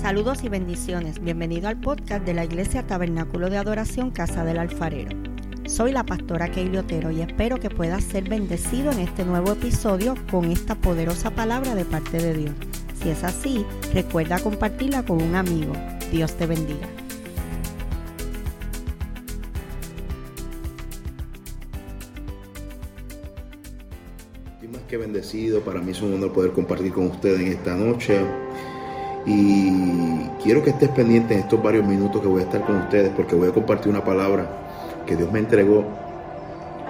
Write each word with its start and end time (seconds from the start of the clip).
Saludos 0.00 0.42
y 0.42 0.48
bendiciones. 0.48 1.22
Bienvenido 1.22 1.68
al 1.68 1.78
podcast 1.78 2.24
de 2.24 2.34
la 2.34 2.44
Iglesia 2.44 2.86
Tabernáculo 2.86 3.50
de 3.50 3.58
Adoración 3.58 4.10
Casa 4.10 4.44
del 4.44 4.58
Alfarero. 4.58 5.10
Soy 5.66 5.92
la 5.92 6.04
pastora 6.04 6.50
Keili 6.50 6.78
Otero 6.78 7.10
y 7.10 7.20
espero 7.20 7.60
que 7.60 7.70
puedas 7.70 8.02
ser 8.02 8.28
bendecido 8.28 8.90
en 8.90 8.98
este 8.98 9.24
nuevo 9.24 9.52
episodio 9.52 10.14
con 10.30 10.50
esta 10.50 10.74
poderosa 10.74 11.30
palabra 11.30 11.74
de 11.74 11.84
parte 11.84 12.18
de 12.18 12.34
Dios. 12.34 12.54
Si 13.00 13.10
es 13.10 13.22
así, 13.22 13.64
recuerda 13.92 14.40
compartirla 14.40 15.04
con 15.04 15.22
un 15.22 15.36
amigo. 15.36 15.72
Dios 16.10 16.36
te 16.36 16.46
bendiga. 16.46 16.88
Más 24.72 24.82
que 24.88 24.96
bendecido. 24.96 25.60
Para 25.60 25.80
mí 25.80 25.90
es 25.90 26.00
un 26.00 26.14
honor 26.14 26.32
poder 26.32 26.52
compartir 26.52 26.92
con 26.92 27.08
ustedes 27.08 27.40
en 27.40 27.48
esta 27.48 27.74
noche. 27.74 28.20
Y 29.24 30.24
quiero 30.42 30.62
que 30.62 30.70
estés 30.70 30.88
pendiente 30.88 31.34
en 31.34 31.40
estos 31.40 31.62
varios 31.62 31.86
minutos 31.86 32.20
que 32.20 32.26
voy 32.26 32.40
a 32.40 32.44
estar 32.44 32.64
con 32.64 32.76
ustedes 32.76 33.12
porque 33.14 33.36
voy 33.36 33.48
a 33.48 33.52
compartir 33.52 33.88
una 33.88 34.04
palabra 34.04 34.46
que 35.06 35.16
Dios 35.16 35.30
me 35.30 35.38
entregó 35.38 35.84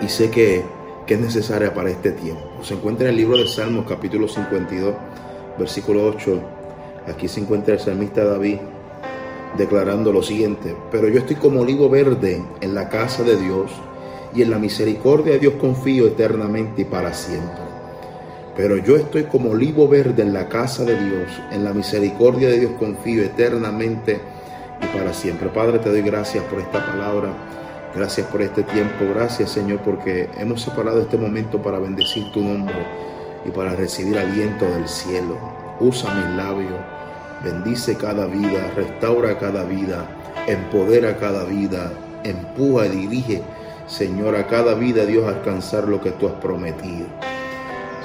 y 0.01 0.09
sé 0.09 0.31
que, 0.31 0.65
que 1.07 1.15
es 1.15 1.21
necesaria 1.21 1.75
para 1.75 1.91
este 1.91 2.13
tiempo. 2.13 2.43
Se 2.63 2.75
encuentra 2.75 3.07
en 3.07 3.11
el 3.11 3.17
libro 3.17 3.37
de 3.37 3.47
Salmos 3.47 3.87
capítulo 3.87 4.29
52, 4.29 4.95
versículo 5.59 6.07
8. 6.07 6.41
Aquí 7.09 7.29
se 7.29 7.41
encuentra 7.41 7.75
el 7.75 7.81
salmista 7.81 8.25
David 8.25 8.59
declarando 9.59 10.13
lo 10.13 10.23
siguiente, 10.23 10.75
pero 10.91 11.09
yo 11.09 11.19
estoy 11.19 11.37
como 11.37 11.61
olivo 11.61 11.91
verde 11.91 12.43
en 12.61 12.75
la 12.75 12.89
casa 12.89 13.23
de 13.23 13.37
Dios 13.37 13.71
y 14.35 14.43
en 14.43 14.51
la 14.51 14.59
misericordia 14.59 15.35
de 15.35 15.41
Dios 15.41 15.55
confío 15.61 16.07
eternamente 16.07 16.83
y 16.83 16.85
para 16.87 17.13
siempre. 17.13 17.72
Pero 18.57 18.77
yo 18.77 18.97
estoy 18.97 19.25
como 19.25 19.51
olivo 19.51 19.89
verde 19.89 20.23
en 20.23 20.35
la 20.35 20.49
casa 20.49 20.85
de 20.85 20.93
Dios, 21.03 21.31
en 21.53 21.65
la 21.65 21.73
misericordia 21.73 22.51
de 22.51 22.61
Dios 22.61 22.73
confío 22.79 23.23
eternamente 23.23 24.21
y 24.83 24.99
para 24.99 25.15
siempre. 25.15 25.49
Padre, 25.49 25.79
te 25.79 25.89
doy 25.89 26.03
gracias 26.03 26.45
por 26.45 26.61
esta 26.61 26.85
palabra, 26.85 27.33
gracias 27.95 28.27
por 28.27 28.43
este 28.43 28.63
tiempo, 28.65 29.07
gracias 29.15 29.51
Señor 29.51 29.81
porque 29.81 30.29
hemos 30.37 30.61
separado 30.61 31.01
este 31.01 31.17
momento 31.17 31.63
para 31.63 31.79
bendecir 31.79 32.31
tu 32.33 32.43
nombre 32.43 32.75
y 33.47 33.51
para 33.51 33.75
recibir 33.75 34.19
aliento 34.19 34.67
del 34.67 34.87
cielo. 34.87 35.39
Usa 35.81 36.13
mis 36.13 36.37
labios, 36.37 36.79
bendice 37.43 37.97
cada 37.97 38.27
vida, 38.27 38.71
restaura 38.77 39.39
cada 39.39 39.65
vida, 39.65 40.07
empodera 40.47 41.17
cada 41.17 41.45
vida, 41.45 41.91
empuja 42.23 42.85
y 42.85 43.07
dirige, 43.07 43.43
Señor, 43.87 44.37
a 44.37 44.47
cada 44.47 44.75
vida, 44.75 45.07
Dios, 45.07 45.25
a 45.25 45.39
alcanzar 45.39 45.89
lo 45.89 46.03
que 46.03 46.11
tú 46.13 46.29
has 46.29 46.35
prometido. 46.35 47.07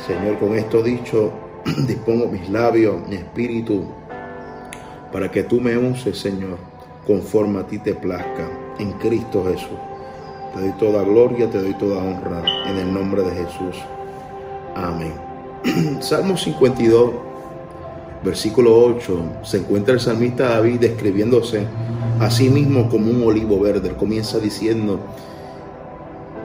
Señor, 0.07 0.39
con 0.39 0.55
esto 0.55 0.81
dicho, 0.81 1.33
dispongo 1.85 2.27
mis 2.27 2.49
labios, 2.49 3.05
mi 3.09 3.17
espíritu, 3.17 3.83
para 5.11 5.29
que 5.29 5.43
tú 5.43 5.59
me 5.59 5.77
uses, 5.77 6.17
Señor, 6.17 6.57
conforme 7.05 7.59
a 7.59 7.67
ti 7.67 7.77
te 7.79 7.93
plazca, 7.93 8.49
en 8.79 8.93
Cristo 8.93 9.43
Jesús. 9.43 9.77
Te 10.53 10.61
doy 10.61 10.71
toda 10.79 11.03
gloria, 11.03 11.49
te 11.49 11.61
doy 11.61 11.73
toda 11.73 12.01
honra, 12.01 12.41
en 12.69 12.77
el 12.77 12.93
nombre 12.93 13.21
de 13.21 13.31
Jesús. 13.31 13.83
Amén. 14.75 15.11
Salmo 15.99 16.37
52, 16.37 17.11
versículo 18.23 18.79
8, 18.79 19.23
se 19.43 19.57
encuentra 19.57 19.93
el 19.93 19.99
salmista 19.99 20.51
David 20.51 20.79
describiéndose 20.79 21.67
a 22.21 22.29
sí 22.29 22.49
mismo 22.49 22.87
como 22.87 23.11
un 23.11 23.23
olivo 23.23 23.59
verde. 23.59 23.89
Él 23.89 23.97
comienza 23.97 24.39
diciendo, 24.39 25.01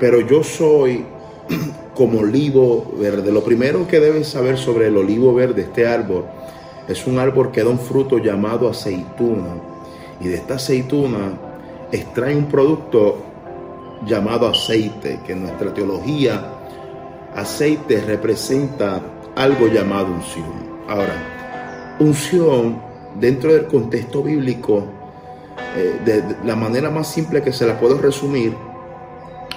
pero 0.00 0.20
yo 0.20 0.42
soy 0.42 1.06
como 1.94 2.20
olivo 2.20 2.92
verde. 2.98 3.32
Lo 3.32 3.44
primero 3.44 3.86
que 3.86 4.00
debes 4.00 4.28
saber 4.28 4.58
sobre 4.58 4.88
el 4.88 4.96
olivo 4.96 5.34
verde, 5.34 5.62
este 5.62 5.86
árbol, 5.86 6.24
es 6.88 7.06
un 7.06 7.18
árbol 7.18 7.50
que 7.50 7.62
da 7.62 7.70
un 7.70 7.78
fruto 7.78 8.18
llamado 8.18 8.68
aceituna. 8.68 9.54
Y 10.20 10.28
de 10.28 10.36
esta 10.36 10.54
aceituna 10.54 11.32
extrae 11.90 12.36
un 12.36 12.46
producto 12.46 13.18
llamado 14.06 14.48
aceite, 14.48 15.20
que 15.26 15.32
en 15.32 15.42
nuestra 15.42 15.72
teología 15.72 16.44
aceite 17.34 18.00
representa 18.00 19.00
algo 19.34 19.66
llamado 19.68 20.06
unción. 20.06 20.72
Ahora, 20.88 21.96
unción 21.98 22.80
dentro 23.18 23.52
del 23.52 23.66
contexto 23.66 24.22
bíblico, 24.22 24.84
eh, 25.76 26.00
de 26.04 26.36
la 26.44 26.56
manera 26.56 26.90
más 26.90 27.08
simple 27.08 27.42
que 27.42 27.52
se 27.52 27.66
la 27.66 27.78
puedo 27.78 27.98
resumir, 27.98 28.54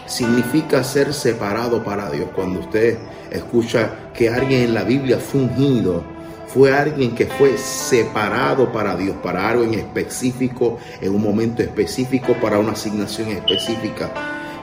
significa 0.06 0.84
ser 0.84 1.14
separado 1.14 1.84
para 1.84 2.10
Dios. 2.10 2.30
Cuando 2.36 2.60
usted 2.60 2.98
escucha 3.32 4.12
que 4.14 4.30
alguien 4.30 4.64
en 4.64 4.74
la 4.74 4.84
Biblia 4.84 5.20
fue 5.20 5.42
ungido, 5.42 6.04
fue 6.48 6.74
alguien 6.74 7.14
que 7.14 7.26
fue 7.26 7.58
separado 7.58 8.72
para 8.72 8.96
Dios, 8.96 9.18
para 9.22 9.50
algo 9.50 9.64
en 9.64 9.74
específico, 9.74 10.78
en 11.02 11.14
un 11.14 11.22
momento 11.22 11.62
específico, 11.62 12.34
para 12.42 12.60
una 12.60 12.72
asignación 12.72 13.30
específica. 13.30 14.12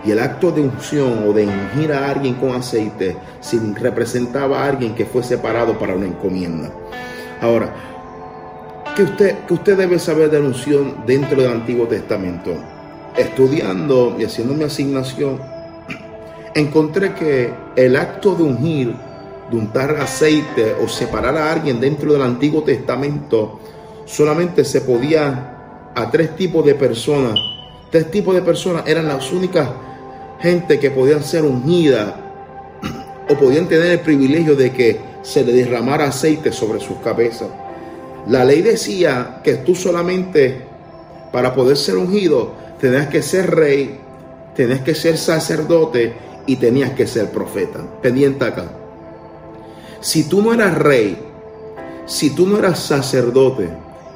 Y 0.05 0.11
el 0.11 0.19
acto 0.19 0.51
de 0.51 0.63
unción 0.63 1.29
o 1.29 1.33
de 1.33 1.47
ungir 1.47 1.93
a 1.93 2.11
alguien 2.11 2.35
con 2.35 2.55
aceite 2.55 3.17
representaba 3.75 4.63
a 4.63 4.69
alguien 4.69 4.95
que 4.95 5.05
fue 5.05 5.23
separado 5.23 5.79
para 5.79 5.95
una 5.95 6.07
encomienda. 6.07 6.73
Ahora, 7.41 7.73
¿qué 8.97 9.03
usted, 9.03 9.39
que 9.47 9.55
usted 9.55 9.77
debe 9.77 9.99
saber 9.99 10.31
de 10.31 10.41
la 10.41 10.47
unción 10.47 11.05
dentro 11.07 11.43
del 11.43 11.53
Antiguo 11.53 11.87
Testamento? 11.87 12.55
Estudiando 13.17 14.17
y 14.19 14.25
haciendo 14.25 14.55
mi 14.55 14.65
asignación, 14.65 15.41
encontré 16.55 17.15
que 17.15 17.53
el 17.77 17.97
acto 17.97 18.35
de 18.35 18.43
ungir, 18.43 18.95
de 19.51 19.57
untar 19.57 19.97
aceite 19.97 20.75
o 20.83 20.89
separar 20.89 21.37
a 21.37 21.53
alguien 21.53 21.81
dentro 21.81 22.13
del 22.13 22.23
Antiguo 22.23 22.63
Testamento, 22.63 23.61
solamente 24.05 24.65
se 24.65 24.81
podía 24.81 25.91
a 25.95 26.11
tres 26.11 26.37
tipos 26.37 26.65
de 26.65 26.75
personas. 26.75 27.39
Tres 27.91 28.11
tipos 28.11 28.35
de 28.35 28.43
personas 28.43 28.85
eran 28.87 29.07
las 29.07 29.31
únicas 29.33 29.69
gente 30.41 30.81
que 30.81 30.91
podían 30.91 31.23
ser 31.23 31.45
ungidas 31.45 32.15
o 33.29 33.35
podían 33.37 33.69
tener 33.69 33.93
el 33.93 34.01
privilegio 34.01 34.57
de 34.57 34.73
que 34.73 35.01
se 35.23 35.45
le 35.45 35.53
derramara 35.53 36.07
aceite 36.07 36.53
sobre 36.53 36.81
sus 36.81 36.97
cabezas. 36.99 37.49
La 38.27 38.45
ley 38.45 38.61
decía 38.61 39.41
que 39.45 39.55
tú 39.55 39.75
solamente 39.75 40.63
para 41.33 41.55
poder 41.55 41.77
ser 41.77 41.97
ungido 41.97 42.53
tenías 42.83 43.07
que 43.07 43.23
ser 43.23 43.55
rey, 43.55 43.97
tenías 44.57 44.81
que 44.81 44.97
ser 44.97 45.17
sacerdote 45.17 46.15
y 46.49 46.57
tenías 46.57 46.91
que 46.91 47.07
ser 47.07 47.31
profeta. 47.31 47.79
Pendiente 48.03 48.45
acá. 48.45 48.73
Si 50.01 50.29
tú 50.29 50.43
no 50.43 50.53
eras 50.53 50.77
rey, 50.77 51.17
si 52.07 52.31
tú 52.31 52.45
no 52.45 52.59
eras 52.59 52.81
sacerdote 52.81 53.69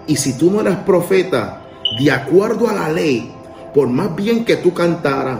y 0.09 0.17
si 0.17 0.37
tú 0.37 0.51
no 0.51 0.63
eras 0.63 0.79
profeta, 0.79 1.63
de 1.97 2.11
acuerdo 2.11 2.69
a 2.69 2.73
la 2.73 2.89
ley, 2.89 3.33
por 3.73 3.87
más 3.87 4.17
bien 4.17 4.45
que 4.45 4.57
tú 4.57 4.75
cantaras, 4.75 5.39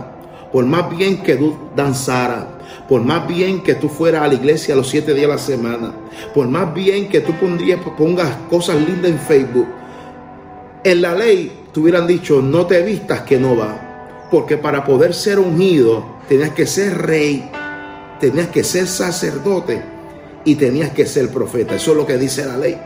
por 0.53 0.65
más 0.65 0.89
bien 0.95 1.21
que 1.21 1.35
tú 1.35 1.53
danzaras, 1.75 2.45
por 2.87 3.01
más 3.01 3.27
bien 3.27 3.61
que 3.61 3.75
tú 3.75 3.89
fueras 3.89 4.21
a 4.21 4.27
la 4.29 4.35
iglesia 4.35 4.73
los 4.73 4.87
siete 4.87 5.13
días 5.13 5.27
de 5.27 5.33
la 5.33 5.37
semana, 5.37 5.91
por 6.33 6.47
más 6.47 6.73
bien 6.73 7.09
que 7.09 7.19
tú 7.19 7.33
pondrías, 7.33 7.81
pongas 7.97 8.33
cosas 8.49 8.77
lindas 8.77 9.11
en 9.11 9.19
Facebook, 9.19 9.67
en 10.85 11.01
la 11.01 11.13
ley 11.13 11.66
hubieran 11.79 12.07
dicho, 12.07 12.41
no 12.41 12.65
te 12.65 12.81
vistas 12.81 13.21
que 13.21 13.39
no 13.39 13.55
va. 13.55 14.27
Porque 14.31 14.57
para 14.57 14.83
poder 14.83 15.13
ser 15.13 15.39
ungido, 15.39 16.03
tenías 16.27 16.51
que 16.51 16.65
ser 16.65 16.97
rey, 16.97 17.49
tenías 18.19 18.47
que 18.47 18.63
ser 18.63 18.87
sacerdote 18.87 19.81
y 20.43 20.55
tenías 20.55 20.91
que 20.91 21.05
ser 21.05 21.29
profeta. 21.29 21.75
Eso 21.75 21.91
es 21.91 21.97
lo 21.97 22.05
que 22.05 22.17
dice 22.17 22.45
la 22.45 22.57
ley. 22.57 22.77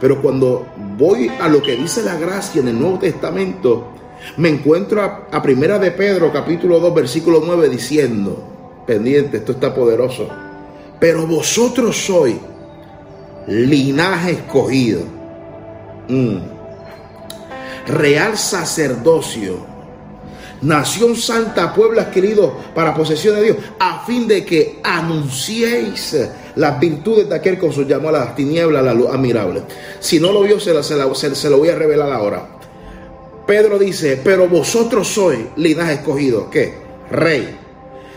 Pero 0.00 0.20
cuando 0.22 0.66
voy 0.96 1.30
a 1.40 1.48
lo 1.48 1.62
que 1.62 1.76
dice 1.76 2.02
la 2.02 2.16
gracia 2.16 2.60
en 2.60 2.68
el 2.68 2.78
Nuevo 2.78 2.98
Testamento, 2.98 3.88
me 4.36 4.48
encuentro 4.48 5.02
a, 5.02 5.42
Primera 5.42 5.78
de 5.78 5.90
Pedro, 5.90 6.32
capítulo 6.32 6.80
2, 6.80 6.94
versículo 6.94 7.42
9, 7.44 7.68
diciendo, 7.68 8.82
pendiente, 8.86 9.38
esto 9.38 9.52
está 9.52 9.74
poderoso, 9.74 10.28
pero 10.98 11.26
vosotros 11.26 11.96
sois 11.96 12.36
linaje 13.46 14.30
escogido. 14.32 15.02
Mm 16.08 16.53
real 17.86 18.36
sacerdocio, 18.36 19.58
nación 20.62 21.16
santa, 21.16 21.74
pueblo 21.74 22.00
adquirido 22.00 22.56
para 22.74 22.94
posesión 22.94 23.36
de 23.36 23.42
Dios, 23.42 23.56
a 23.78 24.04
fin 24.04 24.26
de 24.26 24.44
que 24.44 24.80
anunciéis 24.82 26.16
las 26.56 26.80
virtudes 26.80 27.28
de 27.28 27.34
aquel 27.34 27.58
que 27.58 27.66
os 27.66 27.76
llamó 27.86 28.08
a 28.08 28.12
las 28.12 28.34
tinieblas, 28.34 28.80
a 28.80 28.86
la 28.86 28.94
luz 28.94 29.08
admirable. 29.10 29.62
Si 30.00 30.20
no 30.20 30.32
lo 30.32 30.42
vio, 30.42 30.58
se, 30.58 30.82
se, 30.82 31.50
lo 31.50 31.58
voy 31.58 31.68
a 31.68 31.74
revelar 31.74 32.10
ahora. 32.10 32.48
Pedro 33.46 33.78
dice, 33.78 34.20
pero 34.24 34.48
vosotros 34.48 35.06
sois 35.08 35.40
linaje 35.56 35.94
escogido, 35.94 36.48
¿qué? 36.48 36.74
Rey. 37.10 37.58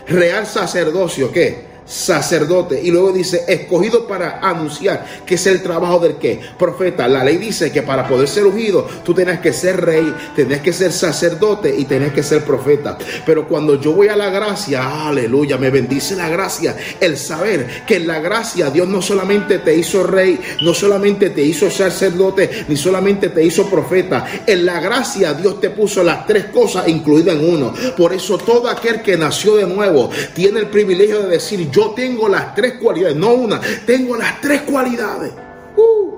Real 0.06 0.46
sacerdocio, 0.46 1.30
¿qué? 1.30 1.67
Sacerdote. 1.88 2.80
Y 2.82 2.90
luego 2.90 3.12
dice, 3.12 3.44
escogido 3.48 4.06
para 4.06 4.40
anunciar, 4.40 5.04
que 5.24 5.34
es 5.36 5.46
el 5.46 5.62
trabajo 5.62 5.98
del 5.98 6.16
que? 6.16 6.40
Profeta. 6.58 7.08
La 7.08 7.24
ley 7.24 7.38
dice 7.38 7.72
que 7.72 7.82
para 7.82 8.06
poder 8.06 8.28
ser 8.28 8.46
ungido, 8.46 8.86
tú 9.04 9.14
tienes 9.14 9.40
que 9.40 9.52
ser 9.52 9.84
rey, 9.84 10.14
tenés 10.36 10.60
que 10.60 10.72
ser 10.72 10.92
sacerdote 10.92 11.74
y 11.76 11.84
tenés 11.86 12.12
que 12.12 12.22
ser 12.22 12.44
profeta. 12.44 12.98
Pero 13.24 13.48
cuando 13.48 13.80
yo 13.80 13.92
voy 13.92 14.08
a 14.08 14.16
la 14.16 14.30
gracia, 14.30 15.08
aleluya, 15.08 15.56
me 15.56 15.70
bendice 15.70 16.14
la 16.14 16.28
gracia. 16.28 16.76
El 17.00 17.16
saber 17.16 17.84
que 17.86 17.96
en 17.96 18.06
la 18.06 18.20
gracia 18.20 18.70
Dios 18.70 18.86
no 18.86 19.00
solamente 19.00 19.58
te 19.58 19.74
hizo 19.74 20.02
rey, 20.04 20.38
no 20.62 20.74
solamente 20.74 21.30
te 21.30 21.42
hizo 21.42 21.70
sacerdote, 21.70 22.66
ni 22.68 22.76
solamente 22.76 23.30
te 23.30 23.44
hizo 23.44 23.68
profeta. 23.68 24.26
En 24.46 24.66
la 24.66 24.80
gracia 24.80 25.32
Dios 25.32 25.60
te 25.60 25.70
puso 25.70 26.02
las 26.04 26.26
tres 26.26 26.46
cosas 26.46 26.88
incluidas 26.88 27.36
en 27.36 27.48
uno. 27.48 27.72
Por 27.96 28.12
eso 28.12 28.36
todo 28.38 28.68
aquel 28.68 29.00
que 29.02 29.16
nació 29.16 29.56
de 29.56 29.66
nuevo 29.66 30.10
tiene 30.34 30.60
el 30.60 30.66
privilegio 30.66 31.22
de 31.22 31.28
decir, 31.28 31.70
yo 31.70 31.77
tengo 31.90 32.28
las 32.28 32.54
tres 32.54 32.74
cualidades, 32.74 33.16
no 33.16 33.32
una, 33.32 33.60
tengo 33.86 34.16
las 34.16 34.40
tres 34.40 34.62
cualidades. 34.62 35.32
Uh. 35.76 36.16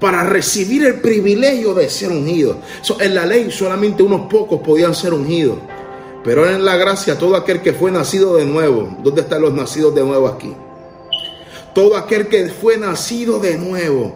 para 0.00 0.24
recibir 0.24 0.84
el 0.84 1.00
privilegio 1.00 1.74
de 1.74 1.88
ser 1.88 2.10
ungido. 2.10 2.58
en 3.00 3.14
la 3.14 3.26
ley 3.26 3.50
solamente 3.50 4.02
unos 4.02 4.30
pocos 4.30 4.60
podían 4.60 4.94
ser 4.94 5.12
ungidos. 5.12 5.58
Pero 6.24 6.48
en 6.48 6.64
la 6.64 6.76
gracia 6.76 7.18
todo 7.18 7.36
aquel 7.36 7.60
que 7.62 7.72
fue 7.72 7.90
nacido 7.90 8.34
de 8.36 8.44
nuevo. 8.44 8.96
¿Dónde 9.02 9.20
están 9.22 9.42
los 9.42 9.54
nacidos 9.54 9.94
de 9.94 10.02
nuevo 10.02 10.26
aquí? 10.26 10.54
Todo 11.74 11.96
aquel 11.96 12.26
que 12.28 12.48
fue 12.48 12.78
nacido 12.78 13.38
de 13.38 13.56
nuevo 13.56 14.14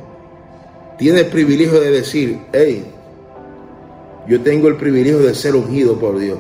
tiene 0.99 1.21
el 1.21 1.27
privilegio 1.27 1.81
de 1.81 1.91
decir, 1.91 2.41
hey, 2.53 2.85
yo 4.27 4.41
tengo 4.43 4.69
el 4.69 4.77
privilegio 4.77 5.21
de 5.21 5.35
ser 5.35 5.55
ungido 5.55 5.99
por 5.99 6.19
Dios. 6.19 6.39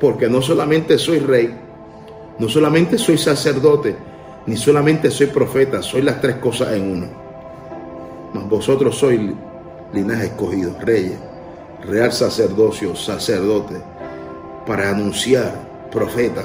Porque 0.00 0.28
no 0.28 0.42
solamente 0.42 0.98
soy 0.98 1.20
rey, 1.20 1.54
no 2.38 2.48
solamente 2.48 2.98
soy 2.98 3.18
sacerdote, 3.18 3.96
ni 4.46 4.56
solamente 4.56 5.10
soy 5.10 5.26
profeta, 5.26 5.82
soy 5.82 6.02
las 6.02 6.20
tres 6.20 6.36
cosas 6.36 6.72
en 6.72 6.90
uno. 6.90 7.06
Mas 8.32 8.48
vosotros 8.48 8.96
sois 8.96 9.20
linaje 9.92 10.26
escogido, 10.26 10.74
reyes, 10.80 11.18
real 11.84 12.12
sacerdocio, 12.12 12.94
sacerdote, 12.94 13.76
para 14.66 14.90
anunciar, 14.90 15.68
profeta. 15.90 16.44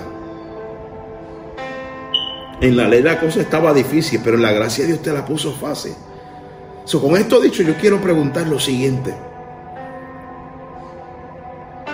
En 2.62 2.78
la 2.78 2.88
ley 2.88 3.02
la 3.02 3.20
cosa 3.20 3.42
estaba 3.42 3.74
difícil, 3.74 4.22
pero 4.24 4.38
en 4.38 4.44
la 4.44 4.54
gracia 4.54 4.84
de 4.84 4.94
Dios 4.94 5.04
te 5.04 5.12
la 5.12 5.26
puso 5.26 5.52
fácil. 5.52 5.94
con 6.92 7.18
esto 7.18 7.40
dicho, 7.40 7.62
yo 7.62 7.76
quiero 7.76 8.02
preguntar 8.02 8.48
lo 8.48 8.60
siguiente. 8.60 9.14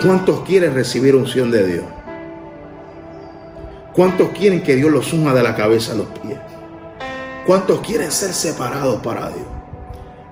¿Cuántos 0.01 0.41
quieren 0.41 0.73
recibir 0.73 1.15
unción 1.15 1.51
de 1.51 1.67
Dios? 1.67 1.85
¿Cuántos 3.99 4.29
quieren 4.29 4.63
que 4.63 4.77
Dios 4.77 4.89
los 4.89 5.11
unja 5.11 5.33
de 5.33 5.43
la 5.43 5.53
cabeza 5.57 5.91
a 5.91 5.95
los 5.95 6.07
pies? 6.07 6.39
¿Cuántos 7.45 7.81
quieren 7.81 8.09
ser 8.13 8.31
separados 8.31 9.01
para 9.01 9.27
Dios? 9.27 9.45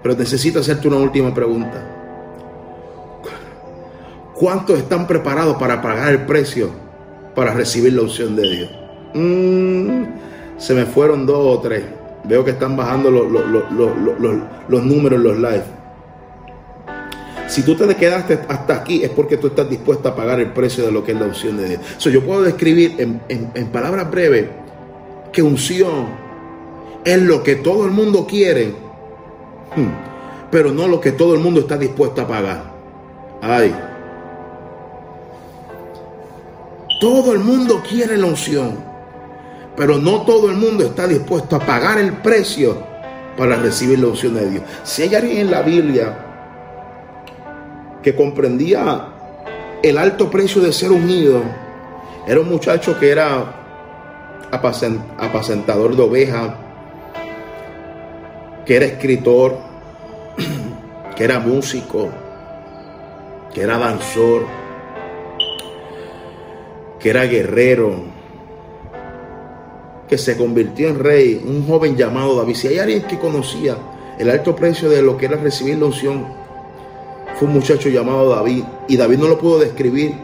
Pero 0.02 0.16
necesito 0.16 0.62
hacerte 0.62 0.88
una 0.88 0.96
última 0.96 1.34
pregunta. 1.34 1.86
¿Cuántos 4.36 4.80
están 4.80 5.06
preparados 5.06 5.58
para 5.58 5.82
pagar 5.82 6.14
el 6.14 6.26
precio 6.26 6.70
para 7.36 7.54
recibir 7.54 7.92
la 7.92 8.04
unción 8.04 8.38
de 8.38 8.50
Dios? 8.50 8.70
Mm, 9.14 10.04
se 10.58 10.74
me 10.74 10.86
fueron 10.86 11.26
dos 11.26 11.58
o 11.58 11.60
tres. 11.60 11.84
Veo 12.24 12.46
que 12.46 12.52
están 12.52 12.78
bajando 12.78 13.12
los, 13.12 13.30
los 13.30 14.84
números 14.86 15.18
en 15.20 15.24
los 15.24 15.36
lives. 15.36 15.77
Si 17.48 17.64
tú 17.64 17.76
te 17.76 17.96
quedaste 17.96 18.40
hasta 18.50 18.76
aquí 18.76 19.04
es 19.04 19.10
porque 19.10 19.38
tú 19.38 19.48
estás 19.48 19.70
dispuesto 19.70 20.10
a 20.10 20.16
pagar 20.16 20.40
el 20.40 20.52
precio 20.52 20.86
de 20.86 20.92
lo 20.92 21.04
que 21.04 21.14
es 21.14 21.20
la 21.20 21.26
unción 21.26 21.58
de 21.58 21.70
Dios. 21.70 22.04
yo 22.04 22.24
puedo 22.24 22.44
describir 22.44 22.96
en, 23.30 23.68
palabras 23.68 24.12
breves 24.12 24.48
que 25.32 25.42
unción 25.42 26.08
es 27.06 27.22
lo 27.22 27.42
que 27.44 27.56
todo 27.56 27.86
el 27.86 27.92
mundo 27.92 28.28
quiere, 28.28 28.74
hmm, 29.76 30.50
pero 30.52 30.72
no 30.72 30.88
lo 30.88 31.00
que 31.00 31.14
todo 31.14 31.36
el 31.36 31.40
mundo 31.40 31.62
está 31.62 31.78
dispuesto 31.78 32.22
a 32.22 32.28
pagar. 32.28 32.74
Ay. 33.42 33.74
Todo 37.00 37.34
el 37.34 37.40
mundo 37.40 37.82
quiere 37.88 38.18
la 38.18 38.26
unción, 38.26 38.78
pero 39.78 39.98
no 39.98 40.24
todo 40.24 40.50
el 40.50 40.58
mundo 40.58 40.84
está 40.84 41.08
dispuesto 41.08 41.56
a 41.56 41.60
pagar 41.60 41.98
el 41.98 42.12
precio 42.14 42.78
para 43.38 43.56
recibir 43.56 44.00
la 44.00 44.08
unción 44.08 44.34
de 44.34 44.50
Dios. 44.50 44.64
Si 44.84 45.04
hay 45.04 45.16
alguien 45.16 45.38
en 45.38 45.52
la 45.52 45.62
Biblia 45.62 46.27
que 48.08 48.16
comprendía 48.16 49.06
el 49.84 49.98
alto 49.98 50.32
precio 50.32 50.62
de 50.62 50.72
ser 50.72 50.94
unido. 50.94 51.42
Era 52.26 52.40
un 52.40 52.48
muchacho 52.48 52.98
que 52.98 53.12
era 53.12 53.54
apacentador 54.50 55.94
de 55.94 56.02
ovejas, 56.04 56.54
que 58.66 58.78
era 58.78 58.86
escritor, 58.86 59.58
que 61.18 61.24
era 61.26 61.42
músico, 61.42 62.08
que 63.54 63.64
era 63.64 63.78
danzor, 63.78 64.46
que 67.02 67.10
era 67.10 67.26
guerrero, 67.26 68.06
que 70.08 70.18
se 70.18 70.38
convirtió 70.38 70.88
en 70.88 71.00
rey, 71.00 71.44
un 71.46 71.68
joven 71.68 71.98
llamado 71.98 72.38
David. 72.38 72.56
Si 72.56 72.70
hay 72.70 72.80
alguien 72.80 73.02
que 73.02 73.20
conocía 73.20 73.76
el 74.18 74.30
alto 74.30 74.56
precio 74.56 74.90
de 74.90 75.02
lo 75.02 75.18
que 75.18 75.26
era 75.26 75.36
recibir 75.36 75.78
la 75.78 75.88
unción 75.88 76.37
fue 77.38 77.48
un 77.48 77.54
muchacho 77.54 77.90
llamado 77.90 78.30
David 78.30 78.64
y 78.88 78.98
David 78.98 79.20
no 79.20 79.28
lo 79.28 79.38
pudo 79.38 79.60
describir 79.60 80.16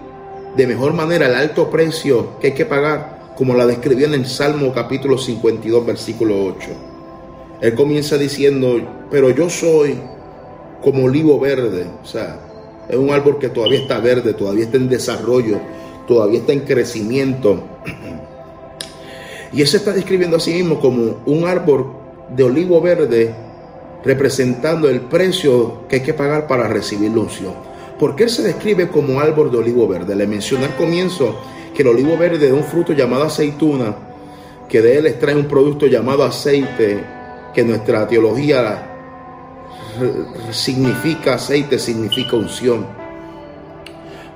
de 0.58 0.66
mejor 0.66 0.94
manera 0.94 1.28
el 1.28 1.36
alto 1.36 1.70
precio 1.70 2.40
que 2.40 2.48
hay 2.48 2.54
que 2.54 2.66
pagar 2.66 3.34
como 3.38 3.54
la 3.54 3.68
describió 3.68 4.08
en 4.08 4.16
el 4.16 4.26
Salmo 4.26 4.74
capítulo 4.74 5.18
52 5.18 5.86
versículo 5.86 6.44
8. 6.46 6.70
Él 7.62 7.76
comienza 7.76 8.18
diciendo, 8.18 8.82
pero 9.12 9.30
yo 9.30 9.48
soy 9.50 10.00
como 10.82 11.06
olivo 11.06 11.40
verde, 11.40 11.86
o 12.02 12.06
sea, 12.06 12.40
es 12.90 12.98
un 12.98 13.12
árbol 13.12 13.38
que 13.38 13.50
todavía 13.50 13.80
está 13.80 14.00
verde, 14.00 14.34
todavía 14.34 14.66
está 14.66 14.78
en 14.78 14.90
desarrollo, 14.90 15.60
todavía 16.08 16.40
está 16.40 16.54
en 16.54 16.62
crecimiento. 16.62 17.64
Y 19.56 19.62
él 19.62 19.68
se 19.68 19.78
está 19.78 19.94
describiendo 19.94 20.38
a 20.38 20.40
sí 20.40 20.52
mismo 20.52 20.80
como 20.80 21.18
un 21.28 21.46
árbol 21.46 21.94
de 22.36 22.44
olivo 22.44 22.82
verde 22.82 23.36
representando 24.04 24.90
el 24.90 25.02
precio 25.02 25.88
que 25.88 25.98
hay 25.98 26.02
que 26.02 26.14
pagar 26.14 26.48
para 26.48 26.68
recibir 26.68 27.12
la 27.12 27.22
unción. 27.22 27.54
Porque 27.98 28.24
él 28.24 28.30
se 28.30 28.44
describe 28.44 28.90
como 28.90 29.20
árbol 29.20 29.52
de 29.52 29.58
olivo 29.58 29.88
verde. 29.88 30.16
Le 30.16 30.28
mencioné 30.28 30.66
al 30.66 30.76
comienzo 30.76 31.40
que 31.74 31.84
el 31.84 31.90
olivo 31.90 32.18
verde 32.18 32.48
es 32.48 32.54
un 32.54 32.64
fruto 32.64 32.94
llamado 32.94 33.24
aceituna, 33.24 33.96
que 34.68 34.82
de 34.82 34.98
él 34.98 35.06
extrae 35.06 35.36
un 35.36 35.48
producto 35.48 35.88
llamado 35.88 36.24
aceite, 36.24 37.04
que 37.54 37.64
nuestra 37.64 38.08
teología 38.08 38.90
significa 40.52 41.36
aceite, 41.36 41.80
significa 41.80 42.36
unción. 42.36 42.86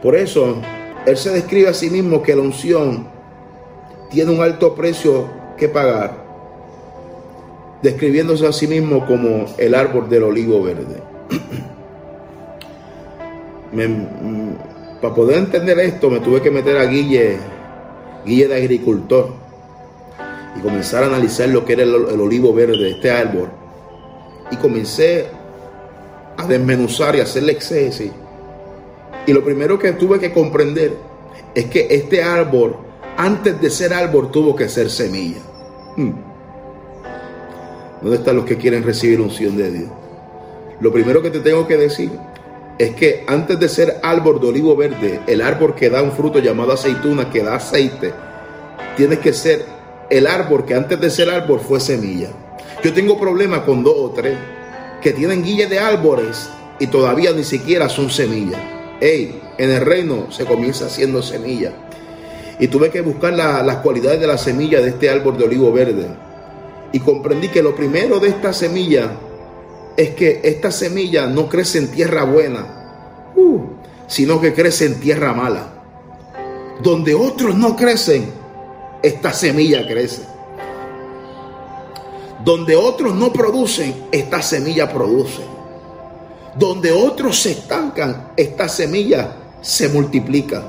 Por 0.01 0.15
eso, 0.15 0.61
él 1.05 1.17
se 1.17 1.31
describe 1.31 1.69
a 1.69 1.73
sí 1.73 1.89
mismo 1.89 2.21
que 2.21 2.35
la 2.35 2.41
unción 2.41 3.07
tiene 4.09 4.31
un 4.31 4.41
alto 4.41 4.75
precio 4.75 5.27
que 5.57 5.67
pagar 5.67 6.26
describiéndose 7.81 8.47
a 8.47 8.53
sí 8.53 8.67
mismo 8.67 9.05
como 9.05 9.45
el 9.57 9.75
árbol 9.75 10.09
del 10.09 10.23
olivo 10.23 10.63
verde. 10.63 11.01
Mm, 13.69 14.53
para 15.01 15.13
poder 15.13 15.37
entender 15.37 15.77
esto 15.79 16.09
me 16.09 16.19
tuve 16.19 16.41
que 16.41 16.49
meter 16.49 16.77
a 16.77 16.85
Guille, 16.85 17.37
Guille 18.25 18.47
de 18.47 18.55
agricultor, 18.55 19.33
y 20.57 20.61
comenzar 20.61 21.03
a 21.03 21.07
analizar 21.07 21.49
lo 21.49 21.63
que 21.63 21.73
era 21.73 21.83
el, 21.83 21.93
olivo 21.93 22.53
verde, 22.53 22.91
este 22.91 23.11
árbol. 23.11 23.49
Y 24.49 24.55
comencé 24.55 25.27
a 26.37 26.47
desmenuzar 26.47 27.15
y 27.15 27.19
hacerle 27.19 27.51
exceso. 27.51 28.03
Y 29.25 29.33
lo 29.33 29.43
primero 29.43 29.77
que 29.77 29.91
tuve 29.93 30.19
que 30.19 30.31
comprender 30.31 30.97
es 31.53 31.65
que 31.65 31.87
este 31.89 32.23
árbol, 32.23 32.77
antes 33.17 33.59
de 33.61 33.69
ser 33.69 33.93
árbol, 33.93 34.31
tuvo 34.31 34.55
que 34.55 34.69
ser 34.69 34.89
semilla. 34.89 35.41
Hmm. 35.95 36.26
¿Dónde 38.01 38.17
están 38.17 38.35
los 38.35 38.45
que 38.45 38.57
quieren 38.57 38.83
recibir 38.83 39.19
unción 39.19 39.57
de 39.57 39.71
Dios? 39.71 39.89
Lo 40.79 40.91
primero 40.91 41.21
que 41.21 41.31
te 41.31 41.39
tengo 41.39 41.67
que 41.67 41.77
decir 41.77 42.11
es 42.77 42.93
que 42.95 43.23
antes 43.27 43.59
de 43.59 43.67
ser 43.67 43.97
árbol 44.03 44.39
de 44.39 44.47
olivo 44.47 44.75
verde, 44.75 45.19
el 45.25 45.41
árbol 45.41 45.73
que 45.73 45.89
da 45.89 46.03
un 46.03 46.11
fruto 46.11 46.37
llamado 46.37 46.73
aceituna, 46.73 47.31
que 47.31 47.41
da 47.41 47.55
aceite, 47.55 48.13
tienes 48.95 49.17
que 49.19 49.33
ser 49.33 49.65
el 50.11 50.27
árbol 50.27 50.63
que 50.63 50.75
antes 50.75 50.99
de 50.99 51.09
ser 51.09 51.31
árbol 51.31 51.59
fue 51.59 51.79
semilla. 51.79 52.29
Yo 52.83 52.93
tengo 52.93 53.19
problemas 53.19 53.61
con 53.61 53.83
dos 53.83 53.95
o 53.97 54.11
tres 54.11 54.37
que 55.01 55.11
tienen 55.11 55.43
guillas 55.43 55.69
de 55.69 55.79
árboles 55.79 56.49
y 56.79 56.85
todavía 56.85 57.31
ni 57.31 57.43
siquiera 57.43 57.89
son 57.89 58.11
semillas. 58.11 58.61
Hey, 59.01 59.41
en 59.57 59.71
el 59.71 59.81
reino 59.81 60.31
se 60.31 60.45
comienza 60.45 60.85
haciendo 60.85 61.23
semilla. 61.23 61.71
Y 62.59 62.67
tuve 62.67 62.91
que 62.91 63.01
buscar 63.01 63.33
las 63.33 63.77
cualidades 63.77 64.19
de 64.19 64.27
la 64.27 64.37
semilla 64.37 64.81
de 64.81 64.89
este 64.89 65.09
árbol 65.09 65.37
de 65.37 65.45
olivo 65.45 65.71
verde 65.71 66.26
y 66.91 66.99
comprendí 66.99 67.49
que 67.49 67.61
lo 67.61 67.75
primero 67.75 68.19
de 68.19 68.29
esta 68.29 68.53
semilla 68.53 69.11
es 69.95 70.11
que 70.11 70.41
esta 70.43 70.71
semilla 70.71 71.25
no 71.27 71.49
crece 71.49 71.79
en 71.79 71.91
tierra 71.91 72.23
buena, 72.23 73.31
uh, 73.35 73.61
sino 74.07 74.39
que 74.39 74.53
crece 74.53 74.85
en 74.85 74.99
tierra 74.99 75.33
mala. 75.33 75.73
Donde 76.81 77.15
otros 77.15 77.55
no 77.55 77.75
crecen, 77.75 78.31
esta 79.01 79.33
semilla 79.33 79.87
crece. 79.87 80.21
Donde 82.45 82.75
otros 82.75 83.15
no 83.15 83.33
producen, 83.33 83.93
esta 84.11 84.41
semilla 84.41 84.91
produce. 84.91 85.41
Donde 86.55 86.91
otros 86.91 87.39
se 87.39 87.51
estancan, 87.51 88.31
esta 88.37 88.69
semilla 88.69 89.35
se 89.61 89.89
multiplica. 89.89 90.63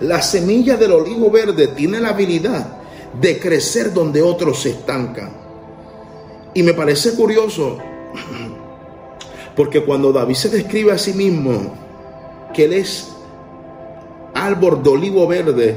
La 0.00 0.20
semilla 0.22 0.76
del 0.76 0.92
olivo 0.92 1.30
verde 1.30 1.68
tiene 1.68 1.98
la 1.98 2.10
habilidad 2.10 2.78
de 3.18 3.38
crecer 3.40 3.92
donde 3.92 4.22
otros 4.22 4.60
se 4.60 4.70
estancan. 4.70 5.47
Y 6.54 6.62
me 6.62 6.74
parece 6.74 7.14
curioso, 7.14 7.78
porque 9.56 9.84
cuando 9.84 10.12
David 10.12 10.34
se 10.34 10.48
describe 10.48 10.92
a 10.92 10.98
sí 10.98 11.12
mismo 11.12 11.74
que 12.54 12.64
él 12.64 12.72
es 12.72 13.12
árbol 14.34 14.82
de 14.82 14.90
olivo 14.90 15.26
verde, 15.26 15.76